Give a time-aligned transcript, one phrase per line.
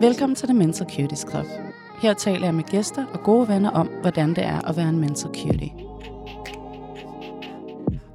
[0.00, 1.46] Velkommen til The Mental Cuties Club.
[2.02, 4.98] Her taler jeg med gæster og gode venner om, hvordan det er at være en
[4.98, 5.72] mental cutie.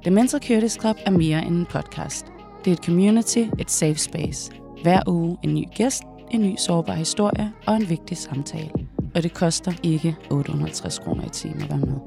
[0.02, 2.26] The Mental Cuties Club er mere end en podcast.
[2.64, 4.52] Det er et community, et safe space.
[4.82, 8.70] Hver uge en ny gæst, en ny sårbar historie og en vigtig samtale.
[9.14, 12.00] Og det koster ikke 850 kroner i timen at være med.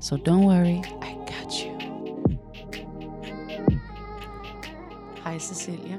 [0.00, 1.70] So don't worry, I got you.
[5.24, 5.96] Hej Cecilia,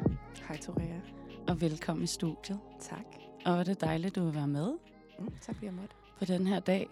[1.55, 2.59] og velkommen i studiet.
[2.81, 3.05] Tak.
[3.45, 4.73] Og er det dejligt, du vil være med
[5.19, 5.95] Mm, tak fordi jeg måtte.
[6.19, 6.89] på den her dag.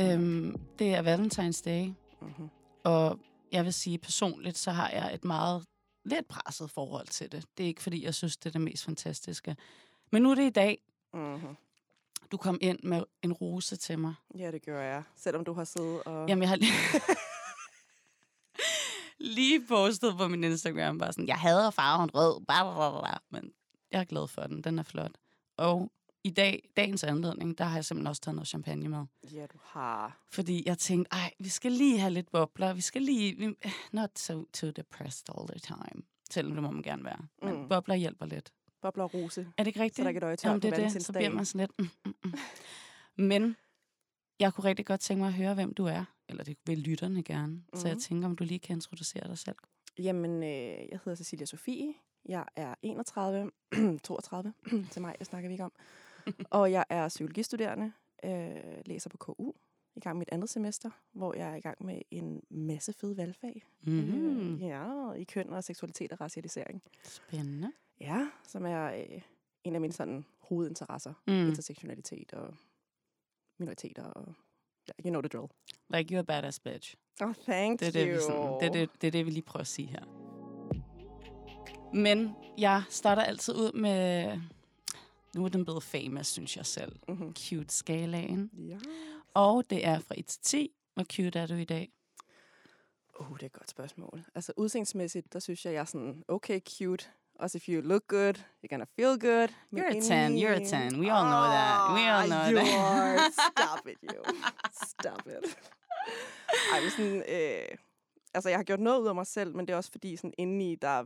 [0.00, 2.48] Øhm, det er Valentine's Day, Mm-hmm.
[2.84, 3.18] og
[3.52, 5.64] jeg vil sige personligt, så har jeg et meget
[6.04, 7.44] lidt presset forhold til det.
[7.58, 9.56] Det er ikke, fordi jeg synes, det er det mest fantastiske.
[10.12, 10.78] Men nu er det i dag.
[11.14, 11.56] Mm-hmm.
[12.32, 14.14] Du kom ind med en rose til mig.
[14.38, 15.02] Ja, det gør jeg.
[15.16, 16.28] Selvom du har siddet og...
[16.28, 16.72] Jamen, jeg har lige...
[19.34, 23.18] lige postet på min Instagram, bare sådan, jeg hader farven rød, bla, bla, bla.
[23.30, 23.52] men
[23.94, 25.12] jeg er glad for den, den er flot.
[25.56, 25.92] Og
[26.24, 29.04] i dag, dagens anledning, der har jeg simpelthen også taget noget champagne med.
[29.32, 30.24] Ja, du har.
[30.32, 33.54] Fordi jeg tænkte, ej, vi skal lige have lidt bobler, vi skal lige, vi,
[33.92, 36.02] not so too depressed all the time.
[36.30, 37.26] Selvom det må man gerne være.
[37.42, 37.60] Men Mm.
[37.60, 37.68] mm.
[37.68, 38.52] bobler hjælper lidt.
[38.82, 39.40] Bobler og rose.
[39.58, 39.96] Er det ikke rigtigt?
[39.96, 41.02] Så der ikke et øje tørt Jamen, det er det.
[41.06, 41.72] Så bliver man sådan lidt...
[41.78, 42.34] Mm, mm, mm.
[43.24, 43.56] Men
[44.40, 46.04] jeg kunne rigtig godt tænke mig at høre, hvem du er.
[46.28, 47.52] Eller det vil lytterne gerne.
[47.52, 47.62] Mm.
[47.74, 48.00] Så jeg Mhm.
[48.00, 49.56] tænker, om du lige kan introducere dig selv.
[49.98, 50.48] Jamen, øh,
[50.90, 51.94] jeg hedder Cecilia Sofie.
[52.26, 53.50] Jeg er 31,
[54.02, 54.52] 32
[54.92, 55.72] til mig, jeg snakker vi ikke om.
[56.50, 57.92] og jeg er psykologistuderende,
[58.24, 59.52] øh, læser på KU,
[59.96, 63.16] i gang med et andet semester, hvor jeg er i gang med en masse fede
[63.16, 63.62] valgfag.
[63.82, 63.98] Mm.
[63.98, 66.82] Øh, ja, i køn og seksualitet og racialisering.
[67.02, 67.72] Spændende.
[68.00, 69.20] Ja, som er øh,
[69.64, 71.12] en af mine sådan hovedinteresser.
[71.26, 71.32] Mm.
[71.32, 72.54] intersektionalitet og
[73.58, 74.34] minoriteter og
[75.04, 75.48] you know the drill.
[75.90, 76.94] Like you're a badass bitch.
[77.20, 79.42] Oh, thank Det er det, vi, sådan, det, er det, det er det, vi lige
[79.42, 80.23] prøver at sige her.
[81.94, 84.32] Men jeg starter altid ud med...
[85.36, 86.96] Nu er den blevet famous, synes jeg selv.
[87.08, 87.34] Mm-hmm.
[87.34, 88.50] Cute-skalaen.
[88.68, 88.76] Ja.
[89.34, 90.70] Og det er fra 1 til 10.
[90.94, 91.92] Hvor cute er du i dag?
[93.20, 94.22] Oh, det er et godt spørgsmål.
[94.34, 97.06] Altså udseendsmæssigt, der synes jeg, jeg er sådan okay cute.
[97.40, 99.48] Også if you look good, you're gonna feel good.
[99.76, 100.98] You're a 10, indeni- you're a 10.
[101.00, 101.94] We all know that.
[101.96, 102.74] We all know Ah, you that.
[102.78, 103.18] Are.
[103.50, 104.22] Stop it, you.
[104.88, 105.58] Stop it.
[106.72, 107.76] Ej, men sådan, øh,
[108.34, 110.34] altså jeg har gjort noget ud af mig selv, men det er også fordi, sådan
[110.38, 111.04] indeni, der,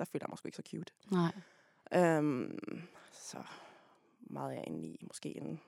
[0.00, 0.92] der føler jeg mig ikke så cute.
[1.10, 1.32] Nej.
[1.94, 2.58] Øhm,
[3.12, 3.42] så
[4.20, 5.60] meget jeg inde i måske en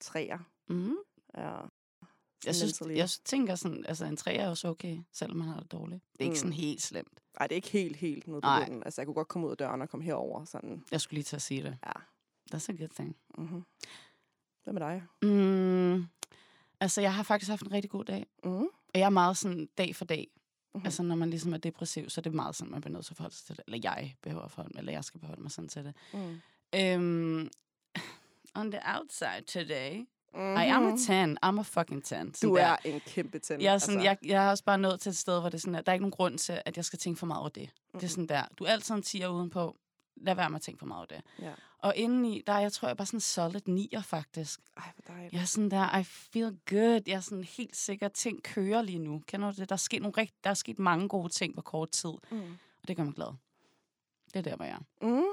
[0.00, 0.38] træer.
[0.68, 0.96] Mm.
[1.36, 1.60] Ja.
[2.46, 5.72] Jeg, synes, jeg tænker sådan, altså en 3 er også okay, selvom man har det
[5.72, 6.02] dårligt.
[6.12, 6.36] Det er ikke Mm.
[6.36, 7.22] sådan helt slemt.
[7.40, 8.64] Ej, det er ikke helt, helt nede på Nej.
[8.66, 8.82] bunden.
[8.84, 10.84] Altså, jeg kunne godt komme ud af døren og komme herover sådan.
[10.90, 11.78] Jeg skulle lige til at sige det.
[11.86, 11.92] Ja.
[12.54, 13.16] That's a good thing.
[13.38, 13.64] Mm-hmm.
[14.64, 15.02] Hvad med dig?
[15.22, 16.06] Mm.
[16.80, 18.26] Altså, jeg har faktisk haft en rigtig god dag.
[18.44, 18.50] Mm.
[18.62, 20.30] Og jeg er meget sådan dag for dag.
[20.74, 20.80] Mhm.
[20.80, 20.86] Mm.
[20.86, 23.12] Altså, når man ligesom er depressiv, så er det meget sådan, man bliver nødt til
[23.12, 23.64] at forholde sig til det.
[23.66, 25.94] Eller jeg behøver at forholde mig, eller jeg skal forholde mig sådan til det.
[26.12, 26.40] Mm.
[26.74, 27.50] Øhm,
[28.60, 30.56] on the outside today, Mm-hmm.
[30.56, 31.12] I am a 10.
[31.46, 32.08] I'm a fucking 10.
[32.08, 32.62] Sådan Du der.
[32.64, 33.62] er en kæmpe tænd.
[33.62, 35.60] Jeg er, sådan, jeg, jeg er også bare nået til et sted, hvor det er
[35.60, 37.48] sådan, at der er ikke nogen grund til, at jeg skal tænke for meget over
[37.48, 37.62] det.
[37.62, 38.00] Mm-hmm.
[38.00, 39.76] Det er sådan der, du er altid en 10'er udenpå.
[40.22, 41.44] Lad være med at tænke for meget over det.
[41.44, 41.52] Ja.
[41.78, 44.60] Og indeni, der er jeg tror jeg bare sådan solid 9'er faktisk.
[44.76, 45.32] Ej, hvor dejligt.
[45.32, 47.00] Jeg er sådan der, I feel good.
[47.06, 49.22] Jeg er sådan helt sikker, at ting kører lige nu.
[49.26, 49.68] Kender du det?
[49.68, 52.12] Der er sket, nogle rigt- der er sket mange gode ting på kort tid.
[52.30, 52.58] Mm.
[52.82, 53.26] Og det gør mig glad.
[54.26, 55.06] Det er der, hvor jeg er.
[55.06, 55.24] Mm.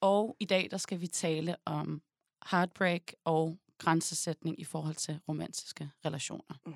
[0.00, 2.02] Og i dag, der skal vi tale om
[2.50, 6.58] heartbreak og grænsesætning i forhold til romantiske relationer.
[6.66, 6.74] Mhm.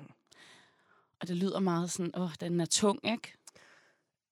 [1.21, 3.33] Og det lyder meget sådan, åh, den er tung, ikke?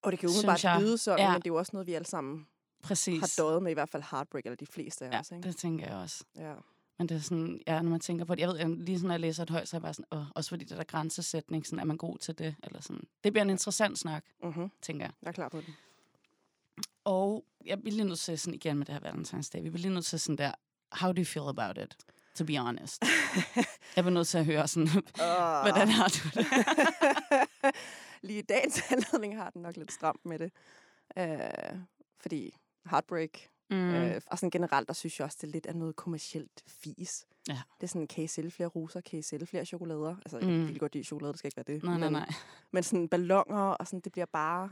[0.01, 0.81] Og det kan jo jeg.
[0.81, 1.31] lyde sådan, Ja.
[1.31, 2.47] men det er jo også noget, vi alle sammen
[2.83, 3.19] Præcis.
[3.19, 5.31] har døjet med, i hvert fald heartbreak, eller de fleste af Ja, os.
[5.31, 5.43] Ikke?
[5.47, 6.23] det tænker jeg også.
[6.35, 6.53] Ja.
[6.99, 9.07] Men det er sådan, ja, når man tænker på det, jeg ved, jeg, lige sådan,
[9.07, 10.83] når jeg læser et højt, så er jeg bare sådan, åh, også fordi det der
[10.83, 12.55] grænsesætning, sådan, er man god til det?
[12.63, 13.03] Eller sådan.
[13.23, 14.69] Det bliver en interessant snak, Mm-hmm.
[14.81, 15.11] tænker jeg.
[15.21, 15.75] Jeg er klar på den.
[17.03, 19.81] Og jeg bliver lige nødt til sådan igen med det her Valentine's Day, vi bliver
[19.81, 20.51] lige nødt til sådan der,
[20.91, 21.95] how do you feel about it?
[22.35, 23.03] To be honest.
[23.95, 24.93] jeg bliver nødt til at høre sådan, Uh.
[25.65, 26.45] hvordan har du det?
[28.21, 30.51] Lige i dagens anledning har den nok lidt stramt med det.
[31.17, 31.79] Øh,
[32.19, 32.57] fordi
[32.89, 33.29] heartbreak,
[33.69, 33.93] mm.
[33.95, 37.25] Øh, og sådan generelt, der synes jeg også, det er lidt af noget kommercielt fis.
[37.47, 37.61] Ja.
[37.77, 40.15] Det er sådan, kan I sælge flere roser, kan I sælge flere chokolader?
[40.25, 40.59] Altså, Mm.
[40.59, 41.83] jeg vil godt lide chokolade, det skal ikke være det.
[41.83, 42.33] nej, nej, men, nej.
[42.71, 44.69] Men sådan ballonger, og sådan, det bliver bare...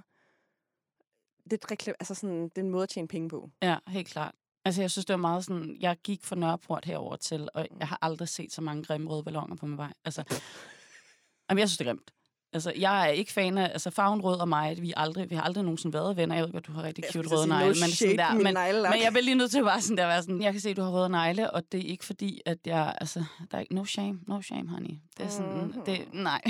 [1.52, 3.50] Det er, altså sådan, det er en måde at tjene penge på.
[3.62, 4.36] Ja, helt klart.
[4.66, 7.88] Altså, jeg synes, det var meget sådan, jeg gik fra Nørreport herover til, og jeg
[7.88, 9.94] har aldrig set så mange grimme røde balloner på min vej.
[10.06, 10.24] Altså,
[11.50, 12.12] jamen, jeg synes, det er grimt.
[12.56, 15.42] Altså, jeg er ikke fan af, altså, farven rød og mig, vi, aldrig, vi har
[15.44, 16.36] aldrig nogensinde været venner.
[16.36, 18.44] Jeg ved godt, du har rigtig Jeg cute røde at negle, men sådan der, men,
[18.92, 20.70] men jeg bliver lige nødt til at være sådan der, være sådan, jeg kan se,
[20.70, 23.62] at du har røde negle, og det er ikke fordi, at jeg, altså, der er
[23.62, 24.90] ikke, no shame, no shame, honey.
[25.18, 25.82] Det er sådan, Mhm.
[25.86, 26.42] det, nej.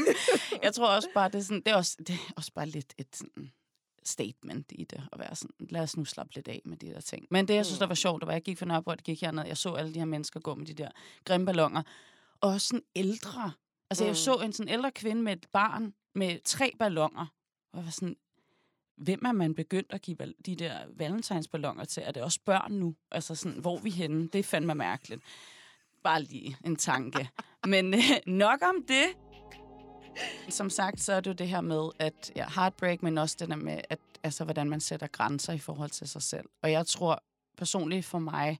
[0.64, 2.94] jeg tror også bare, det er sådan, det er også, det er også bare lidt
[2.98, 3.50] et sådan,
[4.04, 7.00] statement i det, og være sådan, lad os nu slappe lidt af med de der
[7.00, 7.26] ting.
[7.30, 9.04] Men det, jeg synes, der var sjovt, det var, at jeg gik for Nørrebro, det
[9.04, 10.88] gik herned, jeg så alle de her mennesker gå med de der
[11.24, 11.82] grimme ballonger,
[12.40, 13.52] og sådan ældre.
[13.90, 14.14] Altså, jeg Mm.
[14.14, 17.26] så en sådan ældre kvinde med et barn med tre ballonger,
[17.72, 18.16] og jeg var sådan,
[18.96, 20.16] hvem er man begyndt at give
[20.46, 22.02] de der valentinsballoner til?
[22.06, 22.94] Er det også børn nu?
[23.10, 24.28] Altså sådan, hvor er vi henne?
[24.28, 25.22] Det er fandme mærkeligt.
[26.02, 27.30] Bare lige en tanke.
[27.66, 29.06] Men øh, nok om det.
[30.48, 33.48] Som sagt, så er det jo det her med, at ja, heartbreak, men også det
[33.48, 36.48] der med, at, altså, hvordan man sætter grænser i forhold til sig selv.
[36.62, 37.22] Og jeg tror
[37.56, 38.58] personligt for mig,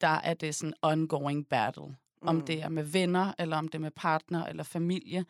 [0.00, 1.96] der er det sådan ongoing battle.
[2.22, 2.28] Mm.
[2.28, 5.24] Om det er med venner, eller om det er med partner, eller familie.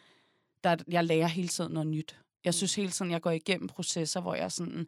[0.65, 2.21] Der, jeg lærer hele tiden noget nyt.
[2.45, 4.87] Jeg synes hele tiden, jeg går igennem processer, hvor jeg sådan,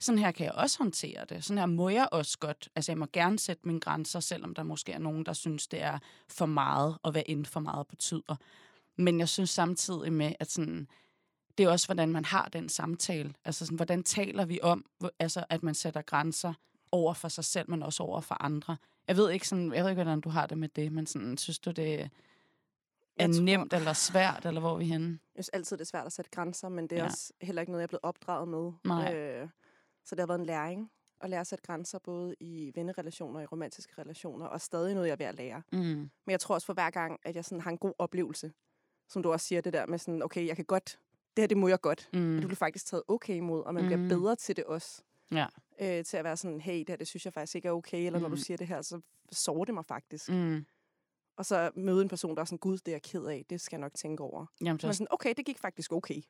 [0.00, 1.44] sådan her kan jeg også håndtere det.
[1.44, 2.68] Sådan her må jeg også godt.
[2.76, 5.82] Altså, jeg må gerne sætte mine grænser, selvom der måske er nogen, der synes, det
[5.82, 8.36] er for meget, og hvad end for meget betyder.
[8.96, 10.88] Men jeg synes samtidig med, at sådan,
[11.58, 13.34] det er også, hvordan man har den samtale.
[13.44, 14.84] Altså, sådan, hvordan taler vi om,
[15.18, 16.52] altså, at man sætter grænser
[16.92, 18.76] over for sig selv, men også over for andre.
[19.08, 21.38] Jeg ved ikke, sådan, jeg ved ikke hvordan du har det med det, men sådan,
[21.38, 22.10] synes du, det
[23.16, 25.18] er tror- nemt eller svært, eller hvor er vi henne?
[25.36, 27.04] Jeg synes altid, det er svært at sætte grænser, men det er Ja.
[27.08, 28.72] også heller ikke noget, jeg er blevet opdraget med.
[28.84, 29.14] Nej.
[29.14, 29.48] Øh,
[30.04, 30.90] så det har været en læring
[31.20, 35.06] at lære at sætte grænser, både i vennerelationer og i romantiske relationer, og stadig noget,
[35.06, 35.62] jeg er ved at lære.
[35.72, 35.78] Mm.
[35.78, 38.52] Men jeg tror også for hver gang, at jeg sådan har en god oplevelse,
[39.08, 40.98] som du også siger, det der med sådan, okay, jeg kan godt,
[41.36, 42.08] det her, det må jeg godt.
[42.12, 42.36] Mm.
[42.36, 43.82] Og du bliver faktisk taget okay imod, og man.
[43.82, 43.88] Mm.
[43.88, 45.02] bliver bedre til det også.
[45.32, 45.46] Ja.
[45.80, 48.06] Øh, til at være sådan, hey, det her, det synes jeg faktisk ikke er okay,
[48.06, 48.22] eller mm.
[48.22, 48.38] når du Mm.
[48.40, 49.00] siger det her, så
[49.32, 50.28] sårer det mig faktisk.
[50.28, 50.64] Mm.
[51.36, 53.60] Og så møde en person, der er sådan, gud, det er jeg ked af, det
[53.60, 54.46] skal jeg nok tænke over.
[54.60, 56.22] Jamen, Så er er sådan, okay, det gik faktisk okay.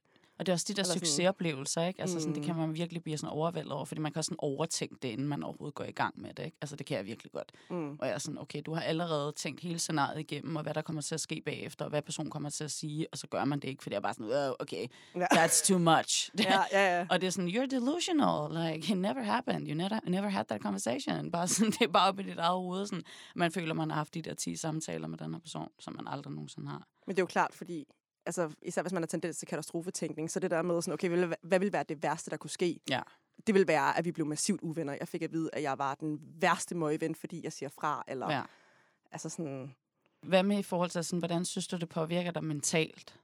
[0.43, 2.01] Og det er også de der eller succesoplevelser, ikke?
[2.01, 2.61] Altså, sådan, det kan Mm.
[2.61, 5.43] man virkelig blive sådan overvældet over, fordi man kan også sådan overtænke det, inden man
[5.43, 6.57] overhovedet går i gang med det, ikke?
[6.61, 7.53] Altså, det kan jeg virkelig godt.
[7.71, 7.91] Mm.
[7.91, 10.83] Og jeg er sådan, okay, du har allerede tænkt hele scenariet igennem, og hvad der
[10.83, 13.45] kommer til at ske bagefter, og hvad personen kommer til at sige, og så gør
[13.45, 14.87] man det ikke, fordi jeg er bare sådan, oh, okay,
[15.17, 15.27] Ja.
[15.33, 16.31] that's too much.
[16.39, 17.07] ja, ja, ja.
[17.11, 18.73] Og det er sådan, you're delusional.
[18.73, 19.69] Like, it never happened.
[19.69, 21.31] You never, never had that conversation.
[21.31, 22.87] Bare sådan, det er bare op i dit eget hoved.
[22.87, 23.05] Sådan,
[23.37, 26.09] man føler, man har haft de der 10 samtaler med den her person, som man
[26.09, 26.87] aldrig nogensinde har.
[27.07, 27.85] Men det er jo klart, fordi
[28.27, 31.59] altså, især hvis man har tendens til katastrofetænkning, så det der med sådan, okay, hvad,
[31.59, 32.81] vil være det værste, der kunne ske?
[32.91, 33.03] Ja.
[33.47, 34.97] Det vil være, at vi blev massivt uvenner.
[35.01, 38.33] Jeg fik at vide, at jeg var den værste møgven, fordi jeg siger fra, eller
[38.33, 38.43] ja.
[39.13, 39.75] Altså sådan,
[40.23, 43.19] Hvad med i forhold til, sådan, hvordan synes du, det påvirker dig mentalt?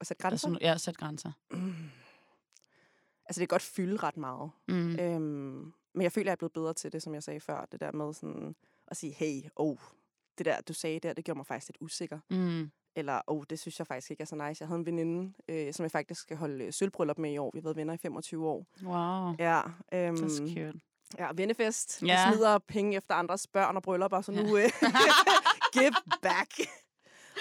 [0.00, 0.48] at sætte grænser.
[0.48, 1.32] Altså, ja, sæt grænser.
[1.50, 1.74] Mm.
[3.26, 4.50] Altså, det kan godt fylde ret meget.
[4.68, 4.98] Mm.
[4.98, 7.64] Øhm, men jeg føler, jeg er blevet bedre til det, som jeg sagde før.
[7.72, 8.56] Det der med sådan
[8.88, 9.76] at sige, hey, oh,
[10.38, 12.18] det der, du sagde der, det gjorde mig faktisk lidt usikker.
[12.30, 12.70] Mm.
[12.96, 14.62] Eller, oh, det synes jeg faktisk ikke er så nice.
[14.62, 17.50] Jeg havde en veninde, øh, som jeg faktisk skal holde øh, sølvbryllup med i år.
[17.54, 18.66] Vi har været venner i 25 år.
[18.82, 19.34] Wow.
[19.38, 19.60] Ja,
[19.92, 20.80] øhm, That's cute.
[21.18, 22.02] ja vennefest.
[22.02, 22.06] Ja.
[22.06, 22.32] Ja.
[22.32, 24.70] smider penge efter andres børn og bryllupper, så nu øh,
[25.74, 25.92] give
[26.22, 26.50] back.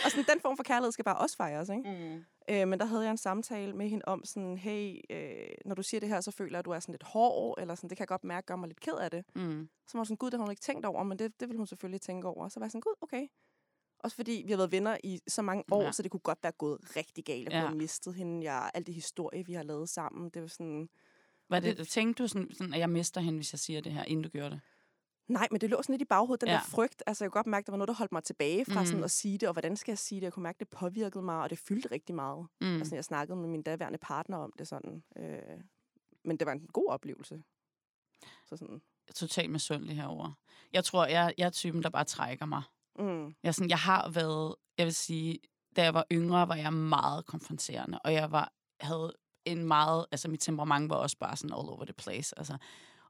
[0.05, 1.83] og sådan, den form for kærlighed skal bare også fejres, ikke?
[1.89, 2.23] Mm.
[2.49, 5.83] Øh, men der havde jeg en samtale med hende om sådan, hey, øh, når du
[5.83, 7.97] siger det her, så føler jeg, at du er sådan lidt hård, eller sådan, det
[7.97, 9.25] kan jeg godt mærke, gør mig lidt ked af det.
[9.35, 9.69] Mm.
[9.87, 11.57] Så var hun sådan, gud, det har hun ikke tænkt over, men det, det vil
[11.57, 12.49] hun selvfølgelig tænke over.
[12.49, 13.27] Så var jeg sådan, gud, okay.
[14.03, 15.91] Også fordi vi har været venner i så mange år, Ja.
[15.91, 17.43] så det kunne godt være gået rigtig galt.
[17.43, 17.67] Jeg kunne Ja.
[17.67, 18.51] have mistet hende.
[18.51, 20.89] Jeg, alt det historie, vi har lavet sammen, det var sådan...
[21.49, 23.91] Var det, det- tænkte du sådan, sådan, at jeg mister hende, hvis jeg siger det
[23.91, 24.61] her, inden du gjorde det?
[25.27, 26.53] Nej, men det lå sådan lidt i baghovedet, den Ja.
[26.55, 27.03] der frygt.
[27.07, 28.79] Altså, jeg kunne godt mærke, der var noget, der holdt mig tilbage fra Mhm.
[28.81, 28.85] mm.
[28.85, 30.25] sådan at sige det, og hvordan skal jeg sige det?
[30.25, 32.47] Jeg kunne mærke, det påvirkede mig, og det fyldte rigtig meget.
[32.61, 32.79] Mm.
[32.83, 35.03] Sådan, jeg snakkede med min daværende partner om det sådan.
[35.17, 35.39] Øh,
[36.23, 37.43] men det var en god oplevelse.
[38.45, 38.81] Så sådan,
[39.15, 40.31] Totalt misundelig herover.
[40.73, 42.61] Jeg tror, jeg, jeg er typen, der bare trækker mig
[42.99, 45.39] mm, Jeg, sådan, jeg har været, jeg vil sige,
[45.75, 49.13] da jeg var yngre, var jeg meget konfronterende, og jeg var, havde
[49.45, 52.57] en meget, altså mit temperament var også bare sådan all over the place, altså.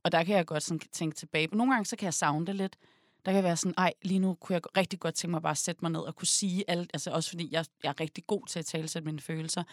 [0.04, 1.56] Og der kan jeg godt sådan tænke tilbage på.
[1.56, 2.78] Nogle gange, så kan jeg savne det lidt.
[3.26, 5.58] Der kan være sådan, ej, lige nu kunne jeg rigtig godt tænke mig bare at
[5.58, 8.48] sætte mig ned og kunne sige alt, altså også fordi jeg, jeg er rigtig god
[8.48, 9.64] til at tale sætte mine følelser.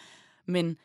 [0.45, 0.77] Men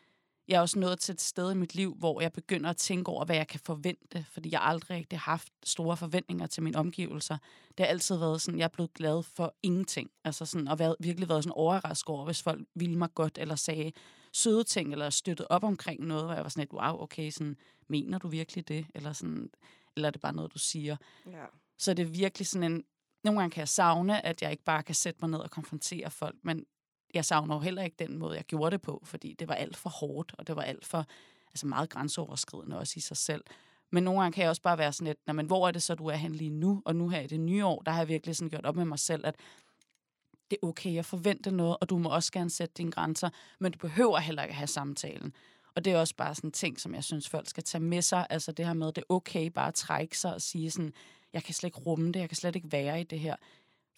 [0.47, 3.11] jeg er også nået til et sted i mit liv, hvor jeg begynder at tænke
[3.11, 6.77] over, hvad jeg kan forvente, fordi jeg aldrig rigtig har haft store forventninger til mine
[6.77, 7.37] omgivelser.
[7.67, 10.11] Det har altid været sådan, jeg er blevet glad for ingenting.
[10.23, 13.55] Altså sådan, og været, virkelig været sådan overrasket over, hvis folk ville mig godt, eller
[13.55, 13.91] sagde
[14.33, 17.57] søde ting, eller støttede op omkring noget, hvor jeg var sådan lidt, wow, okay, sådan,
[17.87, 18.85] mener du virkelig det?
[18.95, 19.49] Eller, sådan,
[19.95, 20.97] eller er det bare noget, du siger?
[21.31, 21.45] ja.
[21.77, 22.83] Så det er virkelig sådan en...
[23.23, 26.11] Nogle gange kan jeg savne, at jeg ikke bare kan sætte mig ned og konfrontere
[26.11, 26.65] folk, men
[27.17, 29.77] jeg savner jo heller ikke den måde, jeg gjorde det på, fordi det var alt
[29.77, 31.05] for hårdt, og det var alt for
[31.49, 33.43] altså meget grænseoverskridende også i sig selv.
[33.91, 35.83] Men nogle gange kan jeg også bare være sådan lidt, "Nå, men hvor er det
[35.83, 36.81] så, du er hen lige nu?
[36.85, 38.85] Og nu her i det nye år, der har jeg virkelig sådan gjort op med
[38.85, 39.35] mig selv, at
[40.51, 43.71] det er okay, jeg forventer noget, og du må også gerne sætte dine grænser, men
[43.71, 45.33] du behøver heller ikke have samtalen.
[45.75, 48.01] Og det er også bare sådan en ting, som jeg synes, folk skal tage med
[48.01, 48.27] sig.
[48.29, 50.93] Altså det her med, at det er okay bare at trække sig og sige sådan,
[51.33, 53.35] jeg kan slet ikke rumme det, jeg kan slet ikke være i det her.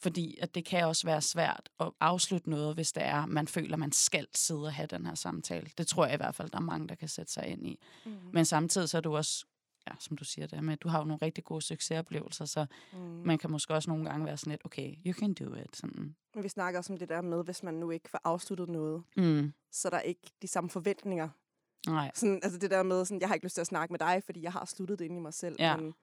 [0.02, 3.78] Fordi at det kan også være svært at afslutte noget, hvis det er, man føler,
[3.78, 5.70] man skal sidde og have den her samtale.
[5.78, 7.80] Det tror jeg i hvert fald, der er mange, der kan sætte sig ind i.
[8.06, 8.12] Mm.
[8.34, 9.46] Men samtidig så er du også,
[9.88, 13.00] ja, som du siger det med, du har jo nogle rigtig gode succesoplevelser, så Mm.
[13.00, 15.76] man kan måske også nogle gange være sådan lidt, okay, you can do it.
[15.78, 16.16] Sådan.
[16.36, 19.04] Men vi snakker også om det der med, hvis man nu ikke får afsluttet noget,
[19.18, 19.54] Mm.
[19.72, 21.30] så er der ikke de samme forventninger.
[21.88, 24.00] Nej, Sådan, altså det der med, sådan, jeg har ikke lyst til at snakke med
[24.00, 25.78] dig, fordi jeg har sluttet det inde i mig selv, Ja.
[25.78, 25.94] men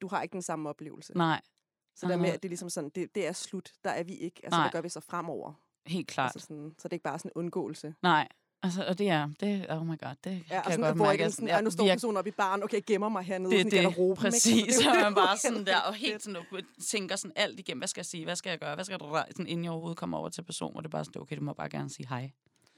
[0.00, 1.12] du har ikke den samme oplevelse.
[1.18, 1.40] nej,
[1.96, 4.14] Så der med, at det er ligesom sådan, det, det er slut, der er vi
[4.14, 4.40] ikke.
[4.44, 4.64] Altså, Nej.
[4.64, 5.52] hvad gør vi så fremover?
[5.86, 6.26] helt klart.
[6.34, 7.94] Altså sådan, så det er ikke bare sådan en undgåelse.
[8.02, 8.28] Nej,
[8.62, 11.12] altså, og det er, det, oh my god, det Ja, kan jeg sådan, godt mærke.
[11.12, 13.22] ikke at sådan, ja, nu står virk- personen oppe i baren, okay, jeg gemmer mig
[13.22, 14.16] hernede det sådan i garderoben.
[14.22, 14.64] præcis.
[14.64, 16.42] Altså, Så man bare sådan der, og helt sådan,
[16.90, 19.10] tænker sådan alt igennem, hvad skal jeg sige, hvad skal jeg gøre, hvad skal jeg
[19.10, 21.36] gøre, sådan inden jeg overhovedet kommer over til personen, og det er bare sådan, okay,
[21.36, 22.30] du må bare gerne sige hej.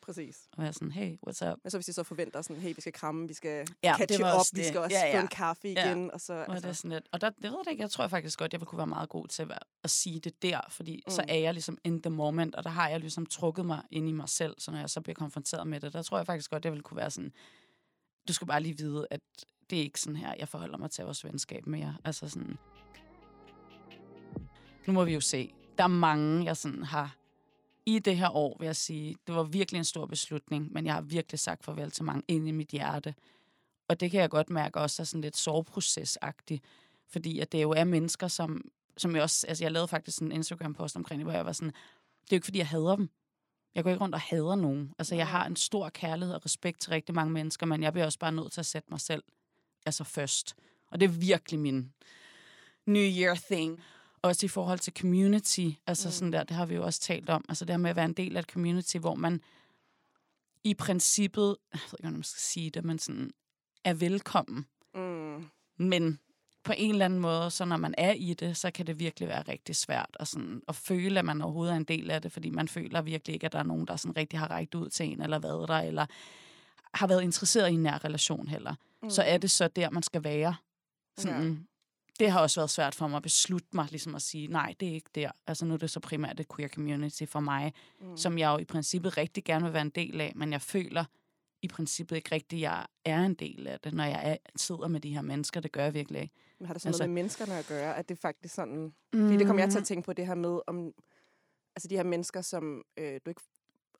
[0.03, 0.49] Præcis.
[0.57, 1.59] Og være sådan, hey, what's up?
[1.65, 4.19] Men så hvis de så forventer sådan, hey, vi skal kramme, vi skal Ja, catche
[4.19, 4.69] det op, også vi det.
[4.69, 5.23] skal også Ja, få ja.
[5.23, 5.87] en kaffe Ja.
[5.93, 6.33] igen, og så...
[6.33, 8.39] Og, det er Altså, sådan lidt, og der, det ved jeg ikke, jeg tror faktisk
[8.39, 11.11] godt, jeg vil kunne være meget god til at, at sige det der, fordi mm.
[11.11, 14.09] så er jeg ligesom in the moment, og der har jeg ligesom trukket mig ind
[14.09, 16.51] i mig selv, så når jeg så bliver konfronteret med det, der tror jeg faktisk
[16.51, 17.33] godt, jeg vil kunne være sådan,
[18.29, 19.21] du skal bare lige vide, at
[19.71, 21.97] det er ikke sådan her, jeg forholder mig til vores venskab mere.
[22.05, 22.59] Altså sådan,
[24.87, 25.53] nu må vi jo se.
[25.79, 27.17] Der er mange, jeg sådan har
[27.87, 30.95] i det her år, vil jeg sige, det var virkelig en stor beslutning, men jeg
[30.95, 33.15] har virkelig sagt farvel til mange inde i mit hjerte.
[33.89, 36.65] Og det kan jeg godt mærke også er sådan lidt soveprocesagtigt,
[37.09, 40.33] fordi at det jo er mennesker, som, som jeg også, altså jeg lavede faktisk en
[40.33, 41.73] Instagram-post omkring det, hvor jeg var sådan,
[42.23, 43.11] det er jo ikke fordi, jeg hader dem.
[43.75, 44.93] Jeg går ikke rundt og hader nogen.
[44.99, 48.05] Altså jeg har en stor kærlighed og respekt til rigtig mange mennesker, men jeg bliver
[48.05, 49.23] også bare nødt til at sætte mig selv
[49.87, 50.55] altså først.
[50.91, 51.93] Og det er virkelig min
[52.87, 53.83] New Year thing.
[54.23, 56.13] Også i forhold til community, altså mm.
[56.13, 58.05] sådan der, det har vi jo også talt om, altså det her med at være
[58.05, 59.41] en del af et community, hvor man
[60.65, 63.31] i princippet, jeg ved ikke, hvordan man skal sige det, men sådan
[63.85, 64.67] er velkommen.
[64.95, 66.19] mm, Men
[66.65, 69.29] på en eller anden måde, så når man er i det, så kan det virkelig
[69.29, 72.33] være rigtig svært at, sådan, at føle, at man overhovedet er en del af det,
[72.33, 74.89] fordi man føler virkelig ikke, at der er nogen, der sådan rigtig har rækket ud
[74.89, 76.07] til en, eller været der, eller
[76.95, 78.75] har været interesseret i en nær relation heller.
[79.03, 79.11] Mm.
[79.11, 80.55] Så er det så der, man skal være.
[81.19, 81.67] Sådan.
[82.23, 84.89] Det har også været svært for mig at beslutte mig, ligesom at sige, nej, det
[84.89, 85.31] er ikke der.
[85.47, 88.17] Altså nu er det så primært et queer community for mig, mm.
[88.17, 91.05] som jeg jo i princippet rigtig gerne vil være en del af, men jeg føler
[91.63, 94.89] i princippet ikke rigtigt, at jeg er en del af det, når jeg er, sidder
[94.89, 95.61] med de her mennesker.
[95.61, 96.35] Det gør jeg virkelig ikke.
[96.59, 98.95] Men har det sådan Altså- noget med menneskerne at gøre, at det faktisk sådan...
[99.15, 100.93] Fordi det kommer jeg til at tænke på det her med, om
[101.77, 103.43] altså de her mennesker, som øh, du ikke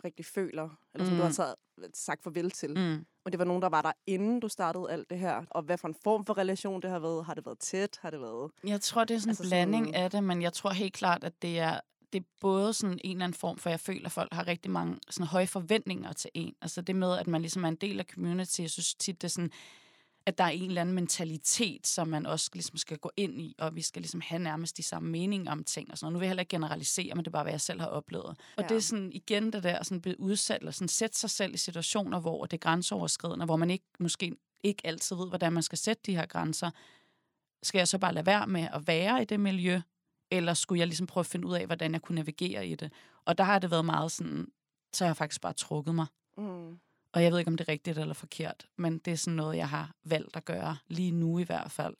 [0.05, 1.17] rigtig føler, eller som mm.
[1.19, 1.35] du har Mm.
[1.35, 1.55] taget,
[1.95, 2.79] sagt farvel til.
[2.79, 3.07] Mm.
[3.25, 5.45] Og det var nogen, der var der, inden du startede alt det her.
[5.51, 7.25] Og hvad for en form for relation det har været?
[7.25, 7.99] Har det været tæt?
[8.03, 8.51] Har det været...
[8.67, 10.71] Jeg tror, det er sådan en Altså altså blanding sådan- af det, men jeg tror
[10.71, 11.81] helt klart, at det er,
[12.13, 14.71] det er både sådan en eller anden form, for jeg føler, at folk har rigtig
[14.71, 16.55] mange sådan høje forventninger til en.
[16.63, 19.29] Altså det med, at man ligesom er en del af community, jeg synes tit, det
[19.29, 19.51] er sådan,
[20.27, 23.55] at der er en eller anden mentalitet, som man også ligesom skal gå ind i,
[23.59, 26.13] og vi skal ligesom have nærmest de samme meninger om ting og sådan noget.
[26.13, 28.25] Nu vil jeg heller ikke generalisere, men det er bare, hvad jeg selv har oplevet.
[28.27, 28.63] Og Ja.
[28.63, 31.57] det er sådan igen det der, sådan blive udsat, eller sådan sætte sig selv i
[31.57, 35.79] situationer, hvor det er grænseoverskridende, hvor man ikke, måske ikke altid ved, hvordan man skal
[35.79, 36.71] sætte de her grænser.
[37.63, 39.81] Skal jeg så bare lade være med at være i det miljø,
[40.31, 42.93] eller skulle jeg ligesom prøve at finde ud af, hvordan jeg kunne navigere i det?
[43.25, 44.47] Og der har det været meget sådan,
[44.93, 46.07] så har jeg faktisk bare trukket mig.
[46.37, 46.79] Mm.
[47.13, 49.57] Og jeg ved ikke, om det er rigtigt eller forkert, men det er sådan noget,
[49.57, 51.95] jeg har valgt at gøre, lige nu i hvert fald.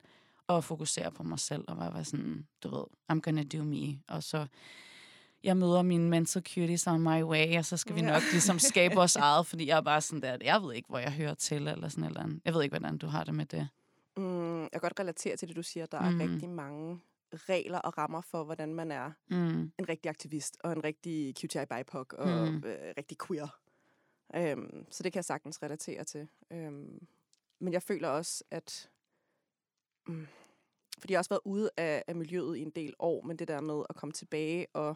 [0.47, 3.99] Og fokusere på mig selv, og være sådan, du ved, I'm gonna do me.
[4.07, 4.47] Og så,
[5.43, 8.95] jeg møder mine mental cuties on my way, og så skal vi nok ligesom skabe
[8.95, 11.67] vores eget, fordi jeg er bare sådan der, jeg ved ikke, hvor jeg hører til,
[11.67, 12.41] eller sådan eller andet.
[12.45, 13.67] Jeg ved ikke, hvordan du har det med det.
[14.17, 15.85] Mm, jeg kan godt relatere til det, du siger.
[15.85, 16.17] Der er Mm.
[16.17, 16.99] rigtig mange
[17.33, 19.71] regler og rammer for, hvordan man er Mm.
[19.79, 22.63] en rigtig aktivist, og en rigtig QTI BIPOC, og mm.
[22.65, 23.47] øh, rigtig queer.
[24.35, 26.27] Øhm, så det kan jeg sagtens relatere til.
[26.51, 27.07] Øhm,
[27.59, 28.89] men jeg føler også, at...
[30.07, 30.27] Mm,
[30.99, 33.47] fordi jeg har også været ude af, af miljøet i en del år, men det
[33.47, 34.95] der med at komme tilbage, og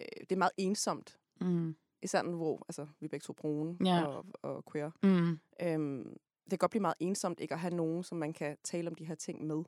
[0.00, 1.18] øh, det er meget ensomt.
[1.40, 1.76] Mm.
[2.02, 4.04] Især nu, hvor altså, vi er begge to brune Ja.
[4.06, 4.90] og, og queer.
[5.02, 5.38] Mm.
[5.62, 8.88] Øhm, det kan godt blive meget ensomt ikke at have nogen, som man kan tale
[8.90, 9.62] om de her ting med.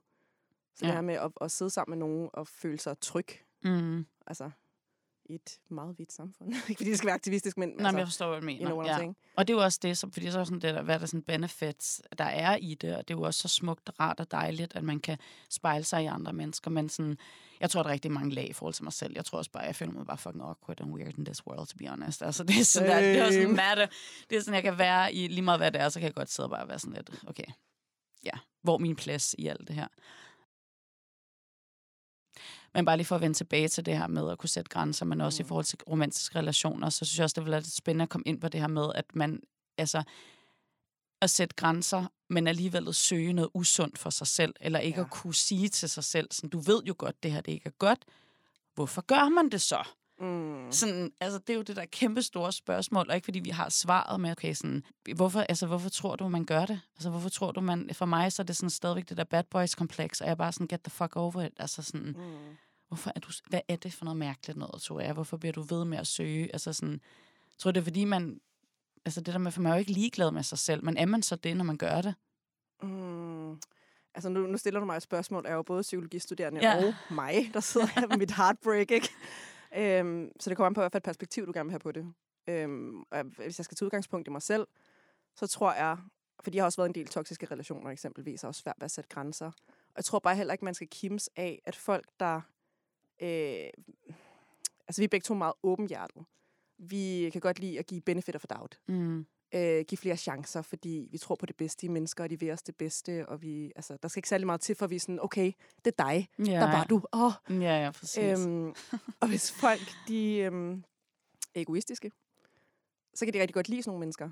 [0.74, 0.86] Så ja.
[0.86, 3.26] det her med at, at sidde sammen med nogen og føle sig tryg,
[3.64, 4.06] Mm.
[4.26, 4.50] altså
[5.34, 6.54] et meget hvidt samfund.
[6.68, 8.64] ikke fordi det skal være aktivistisk, men Nej, men altså, jeg forstår, hvad du you
[8.64, 9.02] know mener.
[9.02, 9.12] Ja.
[9.36, 10.98] Og det er jo også det, som, fordi så er sådan det der, hvad er
[10.98, 14.20] der sådan benefits, der er i det, og det er jo også så smukt, rart
[14.20, 15.18] og dejligt, at man kan
[15.50, 17.18] spejle sig i andre mennesker, men sådan,
[17.60, 19.12] jeg tror, der er rigtig mange lag i forhold til mig selv.
[19.16, 21.66] Jeg tror også bare, jeg føler mig bare fucking awkward and weird in this world,
[21.66, 22.22] to be honest.
[22.22, 23.54] Altså, det er sådan, der, det er sådan Same.
[23.54, 23.86] matter.
[24.30, 26.14] Det er sådan, jeg kan være i lige meget, hvad det er, så kan jeg
[26.14, 27.44] godt sidde og bare være sådan lidt, okay,
[28.24, 29.86] ja, hvor min plads i alt det her?
[32.74, 35.04] Men bare lige for at vende tilbage til det her med at kunne sætte grænser,
[35.06, 35.46] men også mm.
[35.46, 38.08] i forhold til romantiske relationer, så synes jeg også, det vil være lidt spændende at
[38.08, 39.40] komme ind på det her med, at man,
[39.78, 40.02] altså,
[41.20, 45.04] at sætte grænser, men alligevel at søge noget usundt for sig selv, eller ikke ja.
[45.04, 47.66] at kunne sige til sig selv, sådan, du ved jo godt, det her det ikke
[47.66, 48.04] er godt,
[48.74, 49.88] hvorfor gør man det så?
[50.20, 50.72] Mm.
[50.72, 53.68] Sådan, altså, det er jo det der kæmpe store spørgsmål, og ikke fordi vi har
[53.68, 54.82] svaret med, okay, sådan,
[55.14, 56.80] hvorfor, altså, hvorfor tror du, man gør det?
[56.96, 57.90] Altså, hvorfor tror du, man...
[57.92, 60.52] For mig så er det sådan stadigvæk det der bad boys-kompleks, og jeg er bare
[60.52, 61.52] sådan, get the fuck over it.
[61.56, 62.56] Altså sådan, Mm.
[62.88, 63.28] hvorfor er du...
[63.48, 65.12] Hvad er det for noget mærkeligt noget, tror jeg?
[65.12, 66.52] Hvorfor bliver du ved med at søge?
[66.52, 67.00] Altså sådan,
[67.58, 68.40] tror det er fordi, man...
[69.04, 71.06] Altså det der med, for man er jo ikke ligeglad med sig selv, men er
[71.06, 72.14] man så det, når man gør det?
[72.82, 73.58] Mm.
[74.14, 75.46] Altså, nu, nu stiller du mig et spørgsmål.
[75.46, 76.86] Er jo både psykologistuderende ja.
[76.86, 79.10] og mig, der sidder her med mit heartbreak, ikke?
[79.76, 82.12] Øhm, så det kommer an på, hvilket perspektiv, du gerne vil have på det.
[82.46, 84.66] Øhm, og hvis jeg skal tage udgangspunkt i mig selv,
[85.36, 85.98] så tror jeg,
[86.42, 88.90] fordi jeg har også været en del toksiske relationer eksempelvis, og også svært ved at
[88.90, 89.46] sætte grænser.
[89.66, 92.36] Og jeg tror bare heller ikke, man skal kimse af, at folk, der...
[93.22, 93.70] Øh,
[94.88, 96.24] altså, vi er begge to meget åbenhjertet.
[96.78, 101.08] Vi kan godt lide at give benefit of doubt Mm øh, give flere chancer, fordi
[101.10, 103.72] vi tror på det bedste i mennesker, og de vil os det bedste, og vi,
[103.76, 105.52] altså, der skal ikke særlig meget til, for vi er sådan, okay,
[105.84, 107.02] det er dig, Ja, der var du.
[107.12, 108.46] Åh, Ja, ja, præcis.
[108.46, 108.74] øhm,
[109.20, 110.72] og hvis folk, de øhm,
[111.54, 112.12] er egoistiske,
[113.14, 114.30] så kan de rigtig godt lide sådan nogle mennesker.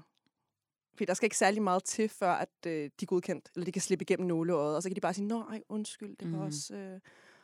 [0.94, 3.72] Fordi der skal ikke særlig meget til, før at øh, de er godkendt, eller de
[3.72, 6.46] kan slippe igennem nåleøjet, og så kan de bare sige, nej, undskyld, det var Mhm.
[6.46, 6.74] også...
[6.74, 7.00] Øh,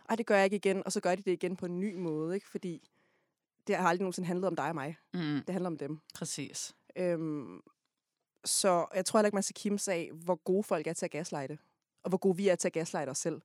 [0.08, 1.94] ej, det gør jeg ikke igen, og så gør de det igen på en ny
[1.94, 2.48] måde, ikke?
[2.48, 2.88] Fordi
[3.66, 4.96] det har aldrig nogensinde handlet om dig og mig.
[5.14, 5.98] mm, Det handler om dem.
[6.14, 6.74] præcis.
[6.96, 7.60] Øhm,
[8.44, 11.10] så jeg tror heller ikke, man skal kimse af, hvor gode folk er til at
[11.10, 11.58] gaslighte.
[12.02, 13.40] Og hvor gode vi er til at gaslighte os selv.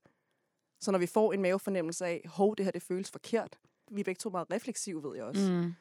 [0.80, 3.58] Så når vi får en mavefornemmelse af, hov, det her det føles forkert.
[3.90, 5.52] Vi er begge to meget refleksive, ved jeg også.
[5.52, 5.74] Mm.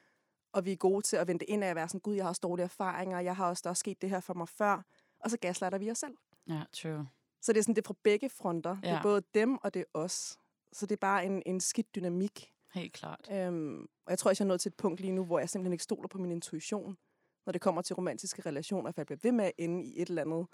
[0.52, 2.30] Og vi er gode til at vente ind af at være sådan, gud, jeg har
[2.30, 4.86] også dårlige erfaringer, jeg har også, der er sket det her for mig før.
[5.20, 6.18] Og så gaslighter vi os selv.
[6.48, 7.08] Ja, true.
[7.42, 8.78] Så det er sådan, det er fra begge fronter.
[8.84, 8.90] Ja.
[8.90, 10.38] Det er både dem, og det er os.
[10.74, 12.54] Så det er bare en, en skidt dynamik.
[12.74, 13.30] Helt klart.
[13.32, 15.50] Øhm, og jeg tror også, jeg er nået til et punkt lige nu, hvor jeg
[15.50, 16.98] simpelthen ikke stoler på min intuition,
[17.50, 20.10] når det kommer til romantiske relationer, for jeg bliver ved med at ende i et
[20.10, 20.48] eller andet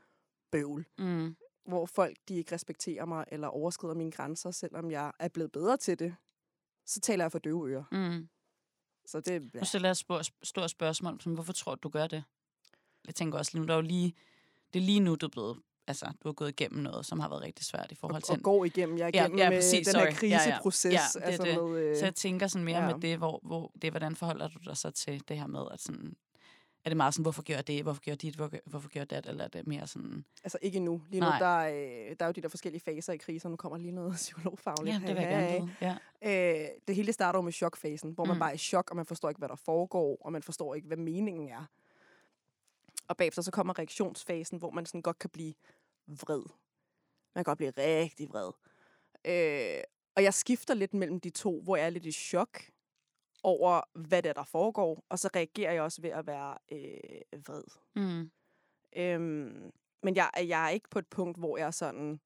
[0.51, 1.35] bøvl, Mm.
[1.65, 5.77] hvor folk de ikke respekterer mig eller overskrider mine grænser, selvom jeg er blevet bedre
[5.77, 6.15] til det.
[6.85, 7.83] Så taler jeg for døve ører.
[7.91, 8.27] Mm.
[9.05, 9.59] Så det ja.
[9.59, 12.23] Nu stiller jeg et spor- stort spørgsmål, som, hvorfor tror du, du gør det?
[13.07, 14.13] Jeg tænker også nu, der er jo lige,
[14.73, 17.29] det er lige nu, du er blevet, altså, du har gået igennem noget, som har
[17.29, 18.33] været rigtig svært i forhold og, til...
[18.33, 18.97] og går igennem.
[18.97, 20.11] Jeg er Ja, igennem ja, med præcis, den sorry.
[20.11, 20.39] her Ja, ja.
[20.51, 20.93] kriseproces.
[20.93, 21.63] Ja, det altså det.
[21.63, 22.91] Med, øh, Så jeg tænker sådan mere ja.
[22.93, 25.81] med det, hvor, hvor det, hvordan forholder du dig så til det her med, at
[25.81, 26.15] sådan,
[26.85, 28.99] er det meget sådan, hvorfor gør jeg det, hvorfor gør jeg dit, hvorfor, hvorfor gør
[28.99, 31.01] jeg det, eller er det mere sådan, altså ikke endnu.
[31.09, 31.39] Lige nu, Nej.
[31.39, 33.49] der, er, øh, der er jo de der forskellige faser i kriser.
[33.49, 34.93] Nu kommer lige noget psykologfagligt.
[34.93, 35.97] ja, det vil jeg gerne vide.
[36.21, 36.61] Ja.
[36.63, 38.39] Øh, det hele starter jo med chokfasen, hvor man Mm.
[38.39, 40.87] bare er i chok, og man forstår ikke, hvad der foregår, og man forstår ikke,
[40.87, 41.65] hvad meningen er.
[43.07, 45.53] Og bagefter så kommer reaktionsfasen, hvor man sådan godt kan blive
[46.07, 46.43] vred.
[47.35, 48.51] Man kan godt blive rigtig vred.
[49.25, 49.83] Øh,
[50.15, 52.61] og jeg skifter lidt mellem de to, hvor jeg er lidt i chok
[53.45, 57.45] over, hvad det er, der foregår, og så reagerer jeg også ved at være øh,
[57.47, 57.63] vred.
[57.95, 58.31] Mm.
[58.97, 59.71] Øhm,
[60.03, 62.19] men jeg, jeg er ikke på et punkt, hvor jeg er sådan,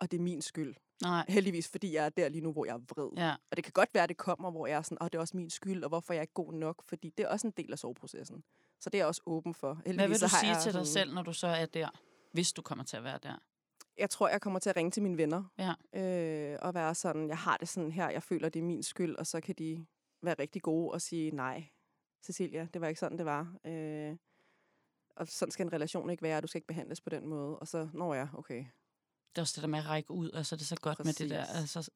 [0.00, 0.74] og det er min skyld.
[1.02, 3.10] Nej, Heldigvis, fordi jeg er der lige nu, hvor jeg er vred.
[3.16, 3.34] ja.
[3.50, 5.18] Og det kan godt være, at det kommer, hvor jeg er sådan, åh, det er
[5.20, 7.52] også min skyld, og hvorfor er jeg ikke god nok, fordi det er også en
[7.56, 8.44] del af soveprocessen.
[8.80, 9.74] Så det er jeg også åben for.
[9.74, 11.66] Hvad Heldigvis, vil så du har sige jeg til dig selv, når du så er
[11.66, 11.88] der,
[12.32, 13.34] hvis du kommer til at være der?
[13.98, 15.44] Jeg tror, jeg kommer til at ringe til mine venner.
[15.58, 16.00] Ja.
[16.52, 19.16] Øh, og være sådan, jeg har det sådan her, jeg føler, det er min skyld,
[19.16, 19.86] og så kan de
[20.22, 21.64] være rigtig gode og sige, nej,
[22.22, 23.54] Cecilia, det var ikke sådan, det var.
[23.66, 24.16] Øh,
[25.16, 27.58] og sådan skal en relation ikke være, du skal ikke behandles på den måde.
[27.58, 28.64] Og så, når jeg, okay.
[29.30, 31.12] Det er også det der med at række ud, altså det er så godt med
[31.12, 31.76] det der, Præcis.
[31.76, 31.90] altså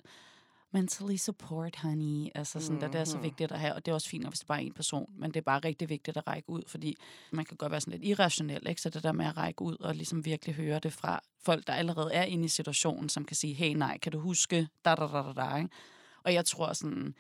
[0.71, 2.81] mentally support, honey, altså sådan, mm-hmm.
[2.81, 3.25] der, det er så Mhm.
[3.25, 5.31] vigtigt at have, og det er også fint, hvis det bare er en person, men
[5.31, 6.97] det er bare rigtig vigtigt at række ud, fordi
[7.33, 8.81] man kan godt være sådan lidt irrationel, ikke?
[8.81, 11.73] så det der med at række ud og ligesom virkelig høre det fra folk, der
[11.73, 15.07] allerede er inde i situationen, som kan sige, hey nej, kan du huske, da da
[15.07, 15.69] da da da, ikke?
[16.25, 17.15] Og jeg tror sådan,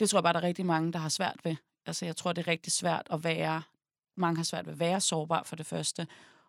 [0.00, 1.56] det tror jeg bare, der er rigtig mange, der har svært ved.
[1.86, 3.62] Altså jeg tror, det er rigtig svært at være,
[4.16, 6.06] mange har svært ved at være sårbar for det første,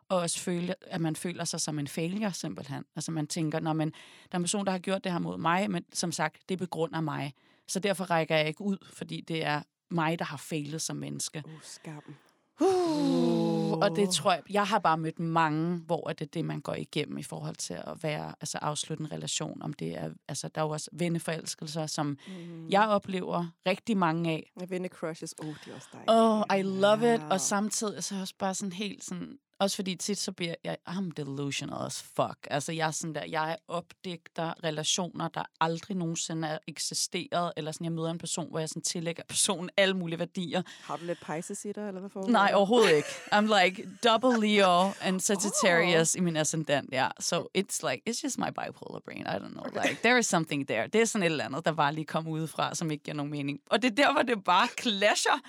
[0.09, 2.85] og også føle, at man føler sig som en failure simpelthen.
[2.95, 3.89] Altså man tænker, når man,
[4.31, 6.57] der er en person, der har gjort det her mod mig, men som sagt, det
[6.57, 7.33] begrunder mig.
[7.67, 11.43] Så derfor rækker jeg ikke ud, fordi det er mig, der har fejlet som menneske.
[11.45, 12.15] Uh, skam.
[12.61, 16.61] Uh, og det tror jeg, jeg har bare mødt mange, hvor det er det, man
[16.61, 19.61] går igennem i forhold til at være, altså afslutte en relation.
[19.61, 22.67] Om det er, altså der er jo også venneforelskelser, som Mm.
[22.69, 24.51] jeg oplever rigtig mange af.
[24.59, 25.35] Jeg vende crushes.
[25.37, 26.09] Oh, det er også dejligt.
[26.51, 27.21] Oh, I love it.
[27.21, 27.27] Ja.
[27.29, 29.37] Og samtidig så er jeg også bare sådan helt sådan...
[29.59, 30.77] Også fordi tit så bliver jeg...
[30.89, 32.47] I'm delusional as fuck.
[32.51, 33.25] Altså jeg er sådan der...
[33.25, 37.51] Jeg opdigter relationer, der aldrig nogensinde er eksisteret.
[37.57, 40.61] Eller sådan, jeg møder en person, hvor jeg sådan tillægger personen alle mulige værdier.
[40.81, 43.07] Har du lidt dig, eller hvad foregår Nej, overhovedet ikke.
[43.33, 46.19] I'm like double Leo and Sagittarius oh.
[46.19, 47.07] i min ascendant, ja.
[47.19, 49.21] So it's like, it's just my bipolar brain.
[49.21, 49.83] I don't know.
[49.83, 50.87] Like, there is something there.
[50.87, 53.31] Det er sådan et eller andet, der bare lige kom udefra, som ikke giver nogen
[53.31, 53.59] mening.
[53.69, 55.39] Og det er der, hvor det bare clasher.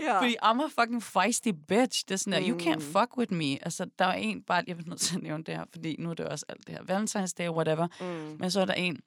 [0.00, 0.20] Ja.
[0.20, 2.04] Fordi I'm a fucking feisty bitch.
[2.08, 2.80] Det er sådan der, you can't Mm.
[2.92, 3.43] fuck with me.
[3.62, 6.10] Altså, der er en bare, jeg vil nødt til at nævne det her, fordi nu
[6.10, 7.86] er det også alt det her Valentine's Day, whatever.
[8.00, 8.36] Mm.
[8.40, 9.00] Men så er der en,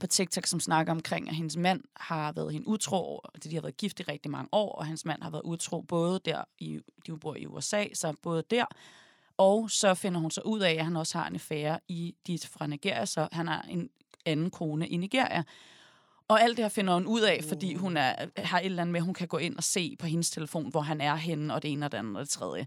[0.00, 3.60] på TikTok, som snakker omkring, at hendes mand har været hende utro, og de har
[3.60, 6.80] været gift i rigtig mange år, og hans mand har været utro både der, i,
[7.06, 8.64] de bor i USA, så både der,
[9.36, 12.38] og så finder hun så ud af, at han også har en affære i de
[12.38, 13.90] fra Nigeria, så han har en
[14.26, 15.42] anden kone i Nigeria.
[16.28, 18.92] Og alt det her finder hun ud af, fordi hun er, har et eller andet
[18.92, 21.62] med, hun kan gå ind og se på hendes telefon, hvor han er henne, og
[21.62, 22.66] det ene og det andet og det tredje.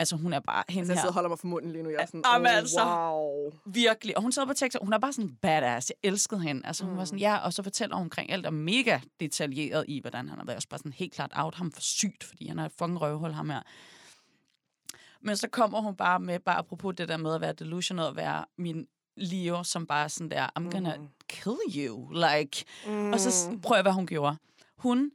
[0.00, 1.12] Altså, hun er bare hende Altså, jeg her.
[1.12, 1.90] holder mig for munden lige nu.
[1.90, 2.84] Jeg er sådan, Jamen, oh, altså.
[2.84, 3.50] wow.
[3.66, 4.16] Virkelig.
[4.16, 5.90] Og hun sad på TikTok, hun er bare sådan badass.
[6.02, 6.66] Jeg elskede hende.
[6.66, 6.98] Altså, hun mm.
[6.98, 10.38] var sådan, ja, og så fortæller hun omkring alt, og mega detaljeret i, hvordan han
[10.38, 10.56] har været.
[10.56, 13.32] Også bare sådan helt klart out ham for sygt, fordi han er et fucking røvhul,
[13.32, 13.60] ham her.
[15.20, 18.16] Men så kommer hun bare med, bare apropos det der med at være delusional, og
[18.16, 18.86] være min
[19.16, 21.08] Leo, som bare sådan der, I'm gonna Mm.
[21.28, 21.56] kill
[21.88, 22.64] you, like.
[22.86, 23.12] Mm.
[23.12, 24.36] Og så s- prøver jeg, hvad hun gjorde.
[24.76, 25.10] Hun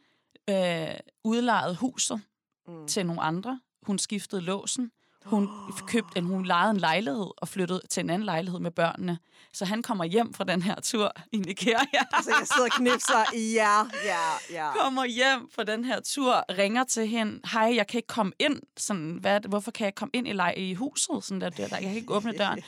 [0.49, 0.87] øh,
[1.23, 2.21] udlejede huset
[2.67, 2.87] Mm.
[2.87, 3.59] til nogle andre.
[3.85, 4.91] Hun skiftede låsen.
[5.25, 5.49] Hun
[5.87, 9.19] købte en, hun lejede en lejlighed og flyttede til en anden lejlighed med børnene.
[9.53, 12.03] Så han kommer hjem fra den her tur i Nigeria.
[12.13, 13.23] Altså, jeg sidder og knipser.
[13.53, 14.19] Ja, ja,
[14.65, 14.71] ja.
[14.79, 17.39] kommer hjem fra den her tur, ringer til hende.
[17.51, 18.61] Hej, jeg kan ikke komme ind.
[18.77, 21.23] Sådan, hvad, hvorfor kan jeg komme ind i, lej- i huset?
[21.23, 22.59] Sådan der, der, der, jeg kan ikke åbne døren.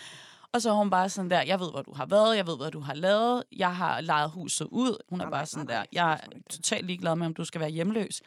[0.53, 2.58] Og så er hun bare sådan der, jeg ved, hvor du har været, jeg ved,
[2.58, 4.97] hvad du har lavet, jeg har lejet huset ud.
[5.10, 7.45] Hun er Nej, bare sådan nej, der, nej, jeg er totalt ligeglad med, om du
[7.45, 8.21] skal være hjemløs.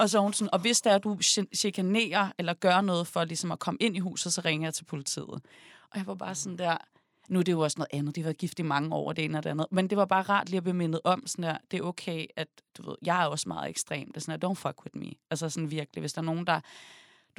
[0.00, 1.18] Og så hun sådan, og hvis der er, du
[1.56, 4.84] chikanerer eller gør noget for ligesom at komme ind i huset, så ringer jeg til
[4.84, 5.40] politiet.
[5.90, 6.76] Og jeg var bare sådan der,
[7.28, 9.24] nu er det jo også noget andet, de har været gift i mange år, det
[9.24, 9.66] ene og det andet.
[9.70, 12.26] Men det var bare rart lige at blive mindet om, sådan der, det er okay,
[12.36, 14.06] at du ved, jeg er også meget ekstrem.
[14.06, 15.12] Det er sådan, der, don't fuck with me.
[15.30, 16.60] Altså sådan virkelig, hvis der er nogen, der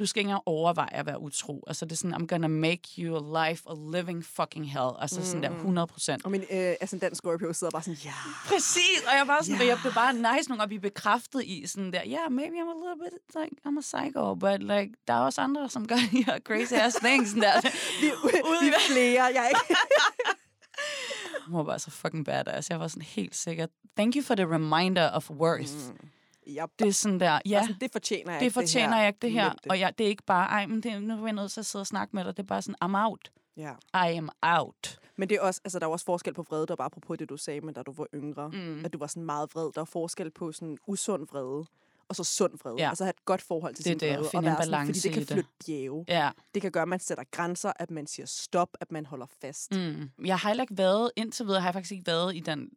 [0.02, 1.64] du skal ikke engang overveje at være utro.
[1.66, 4.90] Altså det er sådan, I'm gonna make your life a living fucking hell.
[4.98, 6.24] Altså sådan der 100 procent.
[6.24, 8.14] Og min øh, ascendant Scorpio sidder bare sådan, ja.
[8.46, 9.66] Præcis, og jeg var sådan, yeah.
[9.66, 12.78] jeg blev bare nice nogle gange blive bekræftet i sådan der, yeah, maybe I'm a
[12.82, 16.24] little bit, like, I'm a psycho, but like, der er også andre, som gør de
[16.24, 17.28] her crazy ass things.
[17.30, 17.60] Sådan der.
[18.02, 18.06] Vi,
[18.62, 19.24] vi er flere.
[19.36, 19.76] Jeg er ikke...
[21.46, 22.70] Hun var bare så fucking badass.
[22.70, 23.66] Jeg var sådan helt sikker.
[23.96, 25.74] Thank you for the reminder of worth.
[25.88, 26.08] Mm.
[26.48, 26.70] Yep.
[26.78, 29.00] Det er sådan der, ja, Altså, det fortjener jeg det fortjener det her.
[29.02, 29.54] jeg ikke, det her.
[29.70, 31.66] Og jeg, det er ikke bare, ej, men det, nu er jeg nødt til at
[31.66, 32.36] sidde og snakke med dig.
[32.36, 33.32] Det er bare sådan, I'm out.
[33.56, 33.72] Ja.
[33.94, 34.98] I am out.
[35.16, 37.28] Men det er også, altså, der er også forskel på vrede, der bare apropos det,
[37.28, 38.84] du sagde, men da du var yngre, Mm.
[38.84, 39.70] at du var sådan meget vred.
[39.74, 41.66] Der er forskel på sådan usund vrede,
[42.08, 42.76] og så sund vrede.
[42.78, 42.88] Ja.
[42.88, 44.28] Altså have et godt forhold til Det sin det, vrede.
[44.34, 46.04] og en være sådan, fordi det kan flytte bjerge.
[46.08, 46.30] Ja.
[46.54, 49.72] Det kan gøre, at man sætter grænser, at man siger stop, at man holder fast.
[49.74, 50.10] Mm.
[50.24, 52.68] Jeg har heller ikke været, indtil videre har jeg faktisk ikke været i den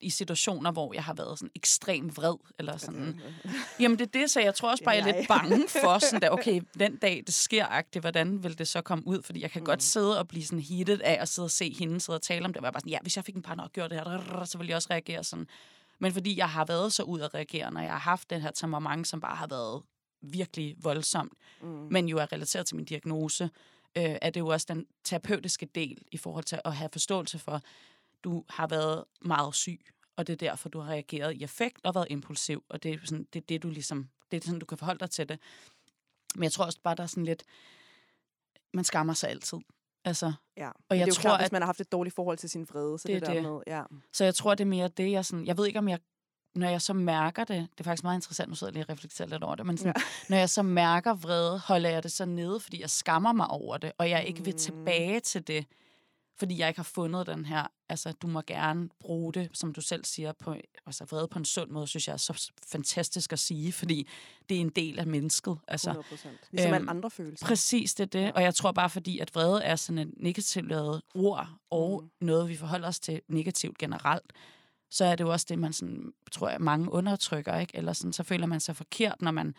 [0.00, 3.20] i situationer, hvor jeg har været sådan ekstremt vred, eller sådan.
[3.80, 6.22] Jamen, det er det, så jeg tror også bare, jeg er lidt bange for, sådan
[6.22, 9.22] der, okay, den dag det sker, agtigt, hvordan vil det så komme ud?
[9.22, 9.66] Fordi jeg kan mm.
[9.66, 12.44] godt sidde og blive sådan heated af at sidde og se hende sidde og tale
[12.44, 14.04] om det, og være bare sådan, ja, hvis jeg fik en partner og gjorde det
[14.04, 15.46] her, så ville jeg også reagere sådan.
[15.98, 18.50] Men fordi jeg har været så ud at reagere, når jeg har haft den her
[18.50, 19.82] temperament, som bare har været
[20.22, 21.32] virkelig voldsomt,
[21.62, 21.68] Mm.
[21.68, 23.44] men jo er relateret til min diagnose,
[23.98, 27.60] øh, er det jo også den terapeutiske del i forhold til at have forståelse for,
[28.26, 29.80] du har været meget syg,
[30.16, 32.98] og det er derfor, du har reageret i effekt og været impulsiv, og det er
[33.04, 35.38] sådan, det, er det du ligesom, det er sådan, du kan forholde dig til det.
[36.34, 37.42] Men jeg tror også bare, der er sådan lidt,
[38.74, 39.58] man skammer sig altid.
[40.04, 40.68] Altså, Ja.
[40.68, 42.38] Og jeg det er jo tror, klart, at- hvis man har haft et dårligt forhold
[42.38, 43.42] til sin vrede, så Det det, er der det.
[43.52, 43.82] med, ja.
[44.12, 45.98] så jeg tror, det er mere det, jeg sådan, jeg ved ikke, om jeg,
[46.54, 48.88] når jeg så mærker det, det er faktisk meget interessant, nu sidder jeg lige og
[48.90, 50.02] reflekterer lidt over det, men sådan, ja.
[50.28, 53.76] når jeg så mærker vrede, holder jeg det så nede, fordi jeg skammer mig over
[53.76, 54.58] det, og jeg ikke vil Mm.
[54.58, 55.66] tilbage til det,
[56.38, 59.80] fordi jeg ikke har fundet den her, altså du må gerne bruge det, som du
[59.80, 60.54] selv siger, på,
[60.86, 64.08] altså vrede på en sund måde, synes jeg er så fantastisk at sige, fordi
[64.48, 65.58] det er en del af mennesket.
[65.68, 66.38] Altså, 100 procent.
[66.50, 67.46] Ligesom øhm, andre følelser.
[67.46, 68.20] Præcis, det er det.
[68.26, 68.30] Ja.
[68.34, 72.10] Og jeg tror bare, fordi at vrede er sådan et negativt lavet ord, og Mhm.
[72.26, 74.32] noget, vi forholder os til negativt generelt,
[74.90, 77.76] så er det jo også det, man sådan, tror jeg, mange undertrykker, ikke?
[77.76, 79.54] Eller sådan, så føler man sig forkert, når man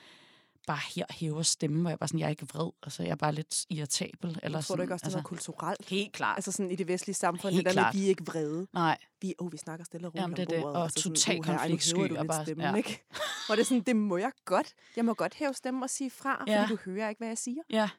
[0.67, 3.15] bare her hæver stemmen, hvor jeg bare sådan, jeg er ikke vred, altså jeg er
[3.15, 4.39] bare lidt irritabel.
[4.43, 5.89] Eller Tror sådan, du ikke også, det altså, noget kulturelt?
[5.89, 6.38] Helt klart.
[6.38, 8.67] Altså sådan i det vestlige samfund, Helt det der med, vi er ikke vrede.
[8.73, 10.62] Nej, Vi, oh, vi snakker stille og roligt Jamen, det er det.
[10.62, 10.75] bordet.
[10.77, 12.75] Og altså total konfliktsky og bare- stemmen, ja.
[12.75, 13.03] ikke?
[13.49, 14.73] Og det er sådan, det må jeg godt.
[14.95, 16.65] Jeg må godt hæve stemmen og sige fra, fordi Ja.
[16.69, 17.62] du hører ikke, hvad jeg siger.
[17.69, 17.89] ja,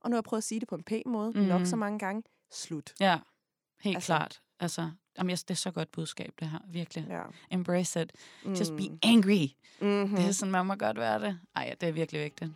[0.00, 1.40] Og nu har jeg prøvet at sige det på en pæn måde, Mhm.
[1.44, 2.22] nok så mange gange.
[2.52, 2.92] Slut.
[3.00, 3.18] ja,
[3.80, 4.40] helt Altså- klart.
[4.60, 7.06] Altså, jamen, jeg- det er så godt budskab, det her, virkelig.
[7.08, 7.22] Ja.
[7.50, 8.12] Embrace it.
[8.46, 8.98] Just be Mm.
[9.02, 9.46] angry.
[9.80, 10.16] Mm-hmm.
[10.16, 11.38] Det er sådan, man må godt være det.
[11.56, 12.50] Ej, det er virkelig vigtigt.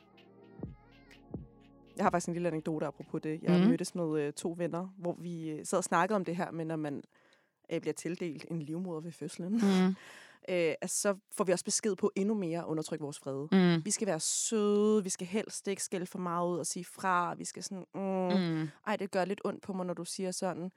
[1.96, 3.42] Jeg har faktisk en lille anekdote apropos det.
[3.42, 3.66] Jeg mm.
[3.68, 6.64] mødtes med øh, to venner, hvor vi øh, sad og snakkede om det her med,
[6.64, 7.03] når man
[7.72, 9.53] øh, bliver tildelt en livmoder ved fødslen.
[9.53, 9.87] Mm.
[9.87, 9.94] Mm.
[10.48, 13.77] Øh, altså, så får vi også besked på endnu mere at undertrykke vores vrede.
[13.77, 13.85] Mm.
[13.85, 17.35] Vi skal være søde, vi skal helst ikke skælde for meget ud og sige fra.
[17.35, 18.59] Vi skal sådan, mm, mm.
[18.61, 18.68] Mm.
[18.87, 20.72] ej, det gør lidt ondt på mig, når du siger sådan.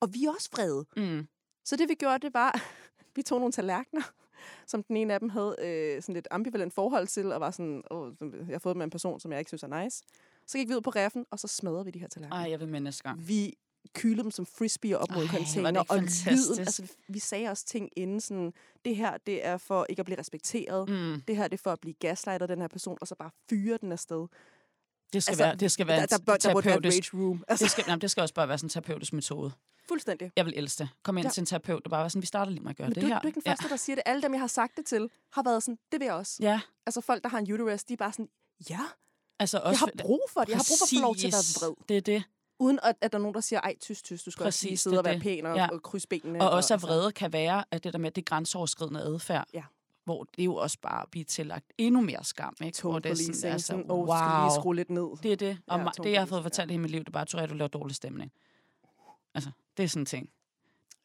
[0.00, 0.86] Og vi er også vrede.
[0.96, 1.28] Mm.
[1.64, 2.60] Så det vi gjorde, det var,
[3.16, 4.02] vi tog nogle tallerkener,
[4.66, 7.82] som den ene af dem havde øh, sådan lidt ambivalent forhold til, og var sådan,
[7.90, 10.02] Åh, jeg har fået af en person, som jeg ikke synes er nice.
[10.46, 12.40] Så gik vi ud på reffen, og så smadrede vi de her tallerkener.
[12.42, 13.28] Ej, jeg vil med næste gang.
[13.28, 13.54] Vi
[13.94, 15.84] kylede dem som frisbee op mod er container.
[15.88, 18.52] Og lyden, altså vi sagde også ting inden sådan,
[18.84, 20.88] det her det er for ikke at blive respekteret.
[20.88, 21.22] Mm.
[21.28, 23.78] Det her det er for at blive gaslightet den her person, og så bare fyre
[23.80, 24.26] den afsted.
[25.12, 27.14] Det skal Altså, være, det skal være Der, der, bør, der burde være terapeutisk.
[27.14, 27.44] rage room.
[27.48, 29.52] Altså, Det skal, jamen, det skal også bare være sådan en terapeutisk metode.
[29.88, 30.30] Fuldstændig.
[30.36, 30.88] Jeg vil elske det.
[31.02, 31.30] Kom ind Ja.
[31.30, 33.02] til en terapeut og bare være sådan, vi starter lige med at gøre Men det
[33.02, 33.14] du, her.
[33.20, 34.02] du er ikke den første, der siger det.
[34.06, 36.36] Alle dem, jeg har sagt det til, har været sådan, det vil jeg også.
[36.40, 36.50] Ja.
[36.50, 38.28] ja, Altså folk, der har en uterus, de er bare sådan,
[38.70, 38.80] ja,
[39.38, 39.70] altså også...
[39.70, 40.48] jeg har brug for det.
[40.48, 41.62] Jeg har brug for at få lov til at Præcis.
[41.62, 41.76] være vred.
[41.88, 42.22] Det er det.
[42.60, 44.70] Uden at, at der er nogen, der siger, ej, tyst, tyst, du skal også lige
[44.72, 45.22] Præcis, sidde og være det.
[45.22, 45.68] pæn og, Ja.
[45.72, 46.40] og krydse benene.
[46.40, 49.00] Og også at altså- vrede kan være, at det der med, at det er grænseoverskridende
[49.00, 49.46] adfærd.
[49.54, 49.62] Ja.
[50.04, 52.54] Hvor det er jo også bare at blive tillagt endnu mere skam.
[52.64, 52.80] Ikke?
[52.82, 54.06] Hvor Tone det er sådan, altså, sådan, wow.
[54.06, 55.08] skal vi lige skrue lidt ned.
[55.22, 55.58] Det er det.
[55.66, 57.26] Og Ja, ja, det, jeg har fået fortalt i hele mit liv, det er bare,
[57.40, 58.32] jeg, du laver dårlig stemning.
[59.34, 60.30] Altså, det er sådan en ting.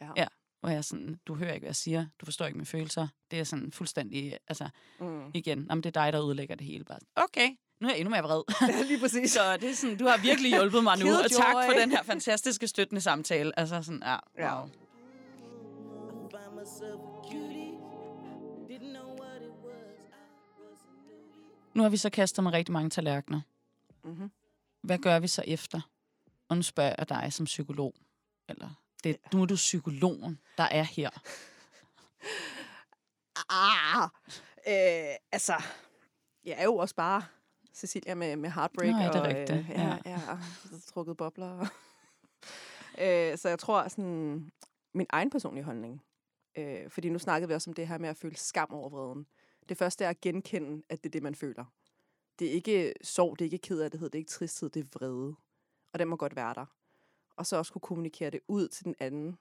[0.02, 0.10] Ja.
[0.18, 0.28] Ja.
[0.60, 2.06] Hvor jeg er sådan, du hører ikke, hvad jeg siger.
[2.22, 3.08] Du forstår ikke mine følelser.
[3.32, 5.32] Det er sådan fuldstændig, altså, Mm.
[5.34, 6.84] igen, jamen, det er dig, der ødelægger det hele.
[6.84, 8.44] Bare, sådan, okay, nu er jeg endnu mere vred.
[8.78, 9.32] Ja, lige præcis.
[9.32, 12.04] Så det er sådan, du har virkelig hjulpet mig nu, og tak for den her
[12.04, 13.60] fantastiske støttende samtale.
[13.60, 14.56] Altså sådan, ja, Ja.
[14.60, 14.68] wow.
[16.32, 17.72] Find myself a cutie.
[18.70, 19.98] Didn't know what it was.
[20.10, 21.74] I was a newbie.
[21.74, 23.42] Nu har vi så kastet med rigtig mange tallerkener.
[24.04, 24.32] Mm-hmm.
[24.82, 25.82] Hvad gør vi så efter?
[26.50, 27.96] Og nu spørger jeg dig som psykolog.
[28.50, 28.70] Eller,
[29.04, 31.10] det, nu er du psykologen, der er her.
[33.50, 34.10] Ah,
[34.68, 35.54] øh, altså,
[36.46, 37.24] jeg er jo også bare
[37.74, 38.92] Cecilia med, med heartbreak.
[38.92, 39.98] Nå, ja, det er og, rigtigt, Øh, ja, ja.
[40.06, 40.20] ja.
[40.72, 41.60] ja, trukket bobler.
[43.02, 44.52] øh, så jeg tror sådan,
[44.94, 46.02] min egen personlige holdning,
[46.58, 49.28] øh, fordi nu snakkede vi også om det her med at føle skam over vreden.
[49.70, 51.66] Det første er at genkende, at det er det, man føler.
[52.40, 55.36] Det er ikke sorg, det er ikke kederlighed, det er ikke tristhed, det er vrede.
[55.94, 56.66] Og den må godt være der.
[57.36, 59.38] Og så også kunne kommunikere det ud til den anden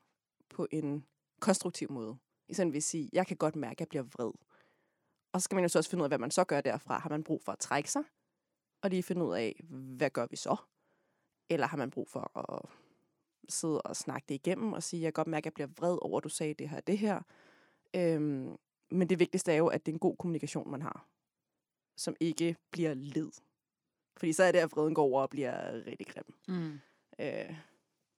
[0.49, 1.07] på en
[1.41, 2.17] konstruktiv måde.
[2.49, 4.33] I sådan vil sige, jeg kan godt mærke, at jeg bliver vred.
[5.33, 6.99] Og så skal man jo så også finde ud af, hvad man så gør derfra.
[6.99, 8.03] Har man brug for at trække sig?
[8.83, 10.57] Og lige finde ud af, hvad gør vi så?
[11.49, 12.69] Eller har man brug for at
[13.49, 15.99] sidde og snakke det igennem og sige, jeg kan godt mærke, at jeg bliver vred
[16.03, 17.21] over, at du sagde det her det her.
[17.95, 18.57] Øhm,
[18.91, 21.07] men det vigtigste er jo, at det er en god kommunikation, man har.
[21.97, 23.31] Som ikke bliver led.
[24.17, 26.35] Fordi så er det, at vreden går over og bliver rigtig grim.
[26.49, 26.81] Mm.
[27.19, 27.57] Øh,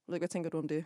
[0.06, 0.84] ved ikke, hvad tænker du om det?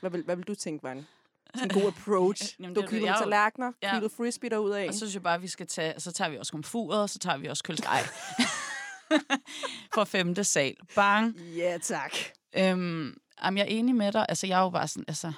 [0.00, 1.06] Hvad vil, hvad vil du tænke en,
[1.54, 2.56] sådan en god approach?
[2.60, 3.98] Jamen, du det- kyler jeg er jo- tallerkener, ja.
[3.98, 4.88] kyler frisbee derudad.
[4.88, 7.10] Og så synes jeg bare, at vi skal tage, så tager vi også komfuret, og
[7.10, 8.00] så tager vi også køleskej.
[9.94, 10.76] For femte sal.
[10.94, 11.36] Bang.
[11.36, 12.12] Ja, tak.
[12.56, 14.26] Øhm, jamen, jeg er enig med dig.
[14.28, 15.32] Altså, jeg er jo bare sådan, altså,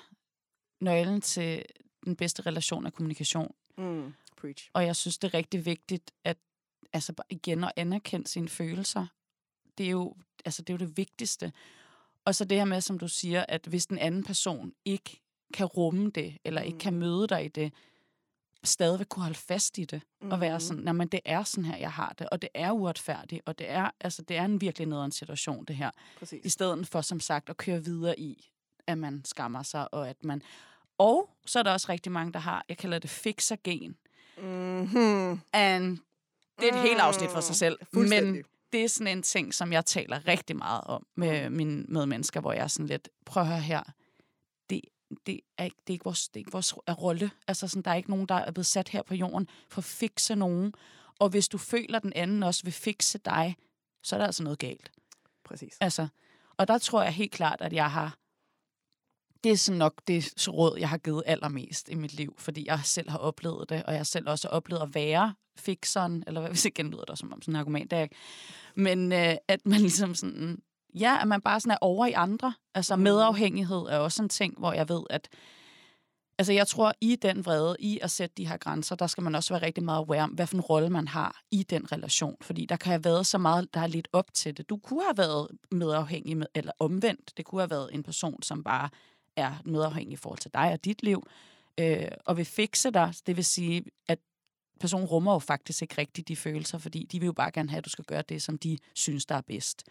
[0.80, 1.64] nøglen til
[2.04, 3.54] den bedste relation er kommunikation.
[3.78, 4.14] Mm.
[4.36, 4.70] Preach.
[4.72, 6.36] Og jeg synes, det er rigtig vigtigt, at
[6.92, 9.06] altså, igen at anerkende sine følelser.
[9.78, 11.52] Det er, jo, altså, det er jo det vigtigste.
[12.28, 15.22] Og så det her med, som du siger, at hvis den anden person ikke
[15.54, 17.72] kan rumme det, eller ikke kan møde dig i det,
[18.64, 20.30] stadigvæk kunne holde fast i det, mm.
[20.30, 22.70] og være sådan, nej, men det er sådan her, jeg har det, og det er
[22.70, 25.90] uretfærdigt, og det er, altså, det er en virkelig nederen situation, det her.
[26.18, 26.44] Præcis.
[26.44, 28.50] I stedet for, som sagt, at køre videre i,
[28.86, 30.42] at man skammer sig, og at man...
[30.98, 33.96] Og så er der også rigtig mange, der har, jeg kalder det fixer-gen.
[34.38, 35.40] Mm-hmm.
[35.52, 35.98] And
[36.60, 37.78] det er et helt afsnit for sig selv.
[37.92, 38.44] Men.
[38.72, 42.52] Det er sådan en ting, som jeg taler rigtig meget om med mine medmennesker, hvor
[42.52, 43.82] jeg er sådan lidt, prøv at høre her,
[44.70, 44.80] det,
[45.26, 47.30] det, er, ikke, det, er ikke vores, det er ikke vores rolle.
[47.48, 49.84] Altså sådan, der er ikke nogen, der er blevet sat her på jorden for at
[49.84, 50.74] fikse nogen.
[51.18, 53.56] Og hvis du føler, at den anden også vil fikse dig,
[54.02, 54.90] så er der altså noget galt.
[55.44, 55.76] Præcis.
[55.80, 56.08] Altså,
[56.56, 58.18] og der tror jeg helt klart, at jeg har...
[59.44, 62.80] Det er sådan nok det råd, jeg har givet allermest i mit liv, fordi jeg
[62.84, 66.50] selv har oplevet det, og jeg har selv også oplevet at være fixeren, eller hvad
[66.54, 68.16] hvis ikke lyder der som om sådan en argument, det er ikke.
[68.74, 70.58] Men øh, at man ligesom sådan...
[70.94, 72.54] Ja, at man bare sådan er over i andre.
[72.74, 75.28] Altså medafhængighed er også en ting, hvor jeg ved, at
[76.38, 79.34] Altså, jeg tror, i den vrede, i at sætte de her grænser, der skal man
[79.34, 82.36] også være rigtig meget aware om, hvad for en rolle man har i den relation.
[82.40, 84.68] Fordi der kan have været så meget, der er lidt op til det.
[84.68, 87.32] Du kunne have været medafhængig, med, eller omvendt.
[87.36, 88.88] Det kunne have været en person, som bare
[89.38, 91.26] er medafhængig i forhold til dig og dit liv,
[91.80, 93.14] øh, og vil fikse dig.
[93.26, 94.18] Det vil sige, at
[94.80, 97.78] personen rummer jo faktisk ikke rigtigt de følelser, fordi de vil jo bare gerne have,
[97.78, 99.84] at du skal gøre det, som de synes, der er bedst.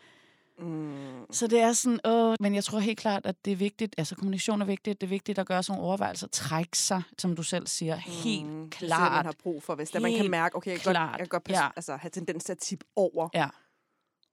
[0.59, 1.25] Mm.
[1.31, 4.15] Så det er sådan, åh, men jeg tror helt klart, at det er vigtigt, altså
[4.15, 7.43] kommunikation er vigtigt, det er vigtigt at gøre sådan nogle overvejelser, trække sig, som du
[7.43, 8.69] selv siger, helt Mm.
[8.69, 9.11] Det er det, klart.
[9.11, 11.09] man har brug for, hvis der man kan Helt mærke, okay, jeg kan klart.
[11.09, 11.69] godt, jeg kan godt Ja.
[11.75, 13.47] altså, have tendens til at tippe over, Ja,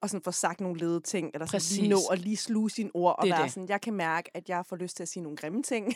[0.04, 1.78] og sådan få sagt nogle ledede ting, eller sådan Præcis.
[1.78, 3.52] lige nå at lige sluge sine ord, og Det være det.
[3.52, 5.92] sådan, jeg kan mærke, at jeg får lyst til at sige nogle grimme ting.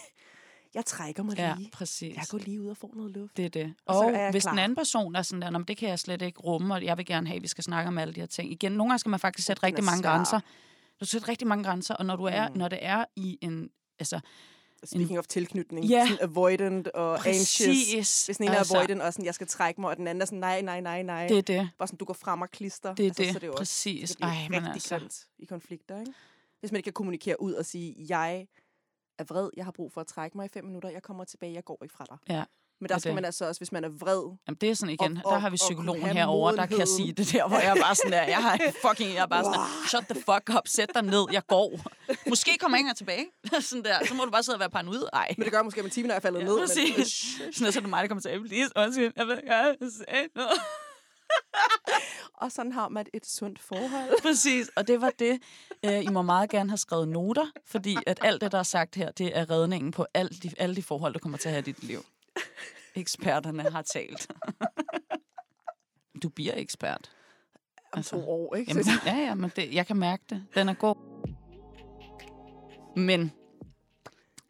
[0.75, 1.71] Jeg trækker mig ja, lige.
[1.73, 2.17] præcis.
[2.17, 3.37] Jeg går lige ud og får noget luft.
[3.37, 3.75] Det er det.
[3.87, 4.53] Og Og, er hvis klar.
[4.53, 6.85] den anden person er sådan der, "Nå, men det kan jeg slet ikke rumme, og
[6.85, 8.53] jeg vil gerne have, at vi skal snakke om alle de her ting.
[8.53, 10.11] Igen, nogle gange skal man faktisk sætte Den rigtig mange svær.
[10.11, 10.41] grænser.
[11.01, 12.57] Du skal sætte rigtig mange grænser, og når, du er, Mm.
[12.57, 13.69] når det er i en...
[13.99, 14.21] Altså,
[14.85, 16.07] Speaking of tilknytning, Ja.
[16.09, 17.69] sådan avoidant og anxious.
[17.69, 18.27] præcis.
[18.27, 20.23] Hvis den ene er altså, avoidant, og sådan, jeg skal trække mig, og den anden
[20.23, 21.29] er sådan, nej, nej, nej, nej.
[21.29, 21.71] Det er det.
[21.79, 22.95] Bare sådan, du går frem og klister.
[22.95, 23.33] Det er altså, det.
[23.33, 24.11] Så det er jo også, Præcis.
[24.11, 25.25] det Ej, men altså.
[25.39, 26.13] i konflikter, ikke?
[26.61, 28.47] Hvis man ikke kan kommunikere ud og sige, jeg
[29.19, 31.53] er vred, jeg har brug for at trække mig i fem minutter, jeg kommer tilbage,
[31.53, 32.19] jeg går ikke fra dig.
[32.29, 32.45] Ja,
[32.81, 33.15] Men der er skal det.
[33.15, 35.51] man altså også, hvis man er vred, Jamen, det er sådan igen, Og- der har
[35.51, 38.59] vi psykologen herover, der kan sige det der, hvor jeg bare sådan der, jeg har
[38.89, 41.81] fucking, jeg er bare sådan, shut the fuck up, sæt dig ned, jeg går.
[42.29, 43.27] Måske kommer jeg ikke tilbage.
[43.71, 45.03] sådan der, så må du bare sidde og være paranoid.
[45.13, 45.35] Ej.
[45.39, 46.55] men det gør måske om en time, når jeg er faldet Ja, ned.
[46.55, 47.25] Men, præcis.
[47.57, 50.29] Sådan, så er det mig, der kommer til at please, undskyld, jeg vil gerne sige
[50.35, 50.51] noget.
[52.43, 54.23] og sådan har man et sundt forhold.
[54.23, 55.39] Præcis, og det var det.
[55.85, 58.95] Øh, I må meget gerne have skrevet noter, fordi at alt det, der er sagt
[58.95, 61.61] her, det er redningen på alle de, alle de forhold, du kommer til at have
[61.61, 62.05] i dit liv.
[63.01, 64.29] Eksperterne har talt.
[66.23, 67.11] Du bliver ekspert.
[67.93, 68.71] Om to år, ikke?
[68.71, 70.47] Jamen, ja, ja, men det, jeg kan mærke det.
[70.55, 70.97] Den er god.
[72.97, 73.33] Men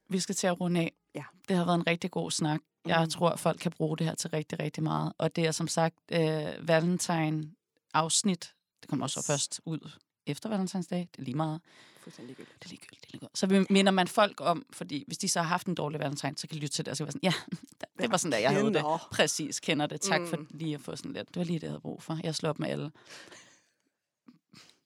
[0.09, 0.93] vi skal til at runde af.
[1.15, 1.25] Ja.
[1.49, 2.61] Det har været en rigtig god snak.
[2.87, 3.11] Jeg Mm.
[3.11, 5.13] tror, at folk kan bruge det her til rigtig, rigtig meget.
[5.19, 8.55] Og det er som sagt øh, Valentine-afsnit.
[8.81, 9.91] Det kommer også først ud
[10.29, 11.09] efter Valentinsdag.
[11.13, 11.61] Det er lige meget.
[12.03, 12.63] Fuldstændig ligegyldigt.
[12.63, 13.01] Det er ligegyldigt.
[13.03, 13.39] Det er ligegyldigt.
[13.39, 16.37] Så vi minder man folk om, fordi hvis de så har haft en dårlig valentine,
[16.39, 17.33] så kan de lytte til det og så være sådan, ja,
[18.03, 18.85] det var sådan, der jeg havde det.
[19.13, 20.01] Præcis, kender det.
[20.01, 20.27] Tak mm.
[20.27, 21.29] for lige at få sådan lidt.
[21.29, 22.19] Det var lige det, jeg havde brug for.
[22.25, 22.93] Jeg slår op med alle.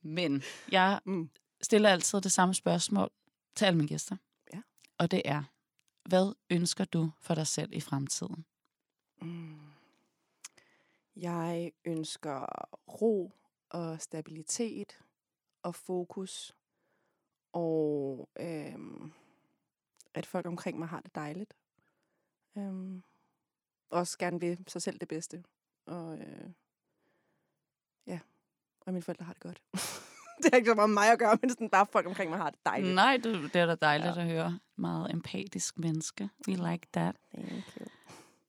[0.02, 1.30] Men jeg Mm.
[1.60, 3.10] stiller altid det samme spørgsmål
[3.56, 4.16] til alle mine gæster.
[4.54, 4.60] Ja.
[4.98, 5.42] Og det er,
[6.08, 8.44] hvad ønsker du for dig selv i fremtiden?
[9.22, 9.56] Mm.
[11.16, 12.46] Jeg ønsker
[12.88, 13.32] ro
[13.70, 14.98] og stabilitet
[15.62, 16.56] og fokus.
[17.52, 19.12] Og øhm,
[20.14, 21.54] at folk omkring mig har det dejligt.
[22.58, 23.02] Øhm,
[23.90, 25.44] også gerne vil sig selv det bedste.
[25.86, 26.50] Og øh,
[28.06, 28.20] ja,
[28.80, 29.62] og mine forældre har det godt.
[30.42, 32.38] det har ikke så meget med mig at gøre, men sådan bare folk omkring mig
[32.38, 32.94] har det dejligt.
[32.94, 34.20] Nej, det, det er da dejligt Ja.
[34.20, 34.58] at høre.
[34.76, 36.30] Meget empatisk menneske.
[36.48, 37.16] We like that.
[37.34, 37.86] Thank you.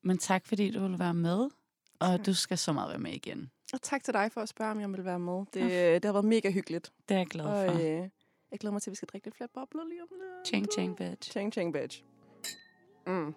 [0.01, 1.49] Men tak, fordi du vil være med.
[1.99, 2.25] Og Tak.
[2.25, 3.51] du skal så meget være med igen.
[3.73, 5.37] Og tak til dig for at spørge, om jeg vil være med.
[5.53, 5.53] Det,
[6.03, 6.91] det har været mega hyggeligt.
[7.09, 7.79] Det er jeg glad Og for.
[7.79, 8.09] øh,
[8.51, 10.47] jeg glæder mig til, at vi skal drikke lidt flere bobler lige om lidt.
[10.47, 11.31] Ching, ching, bitch.
[11.31, 12.03] Ching, ching, bitch.
[13.07, 13.33] Mm.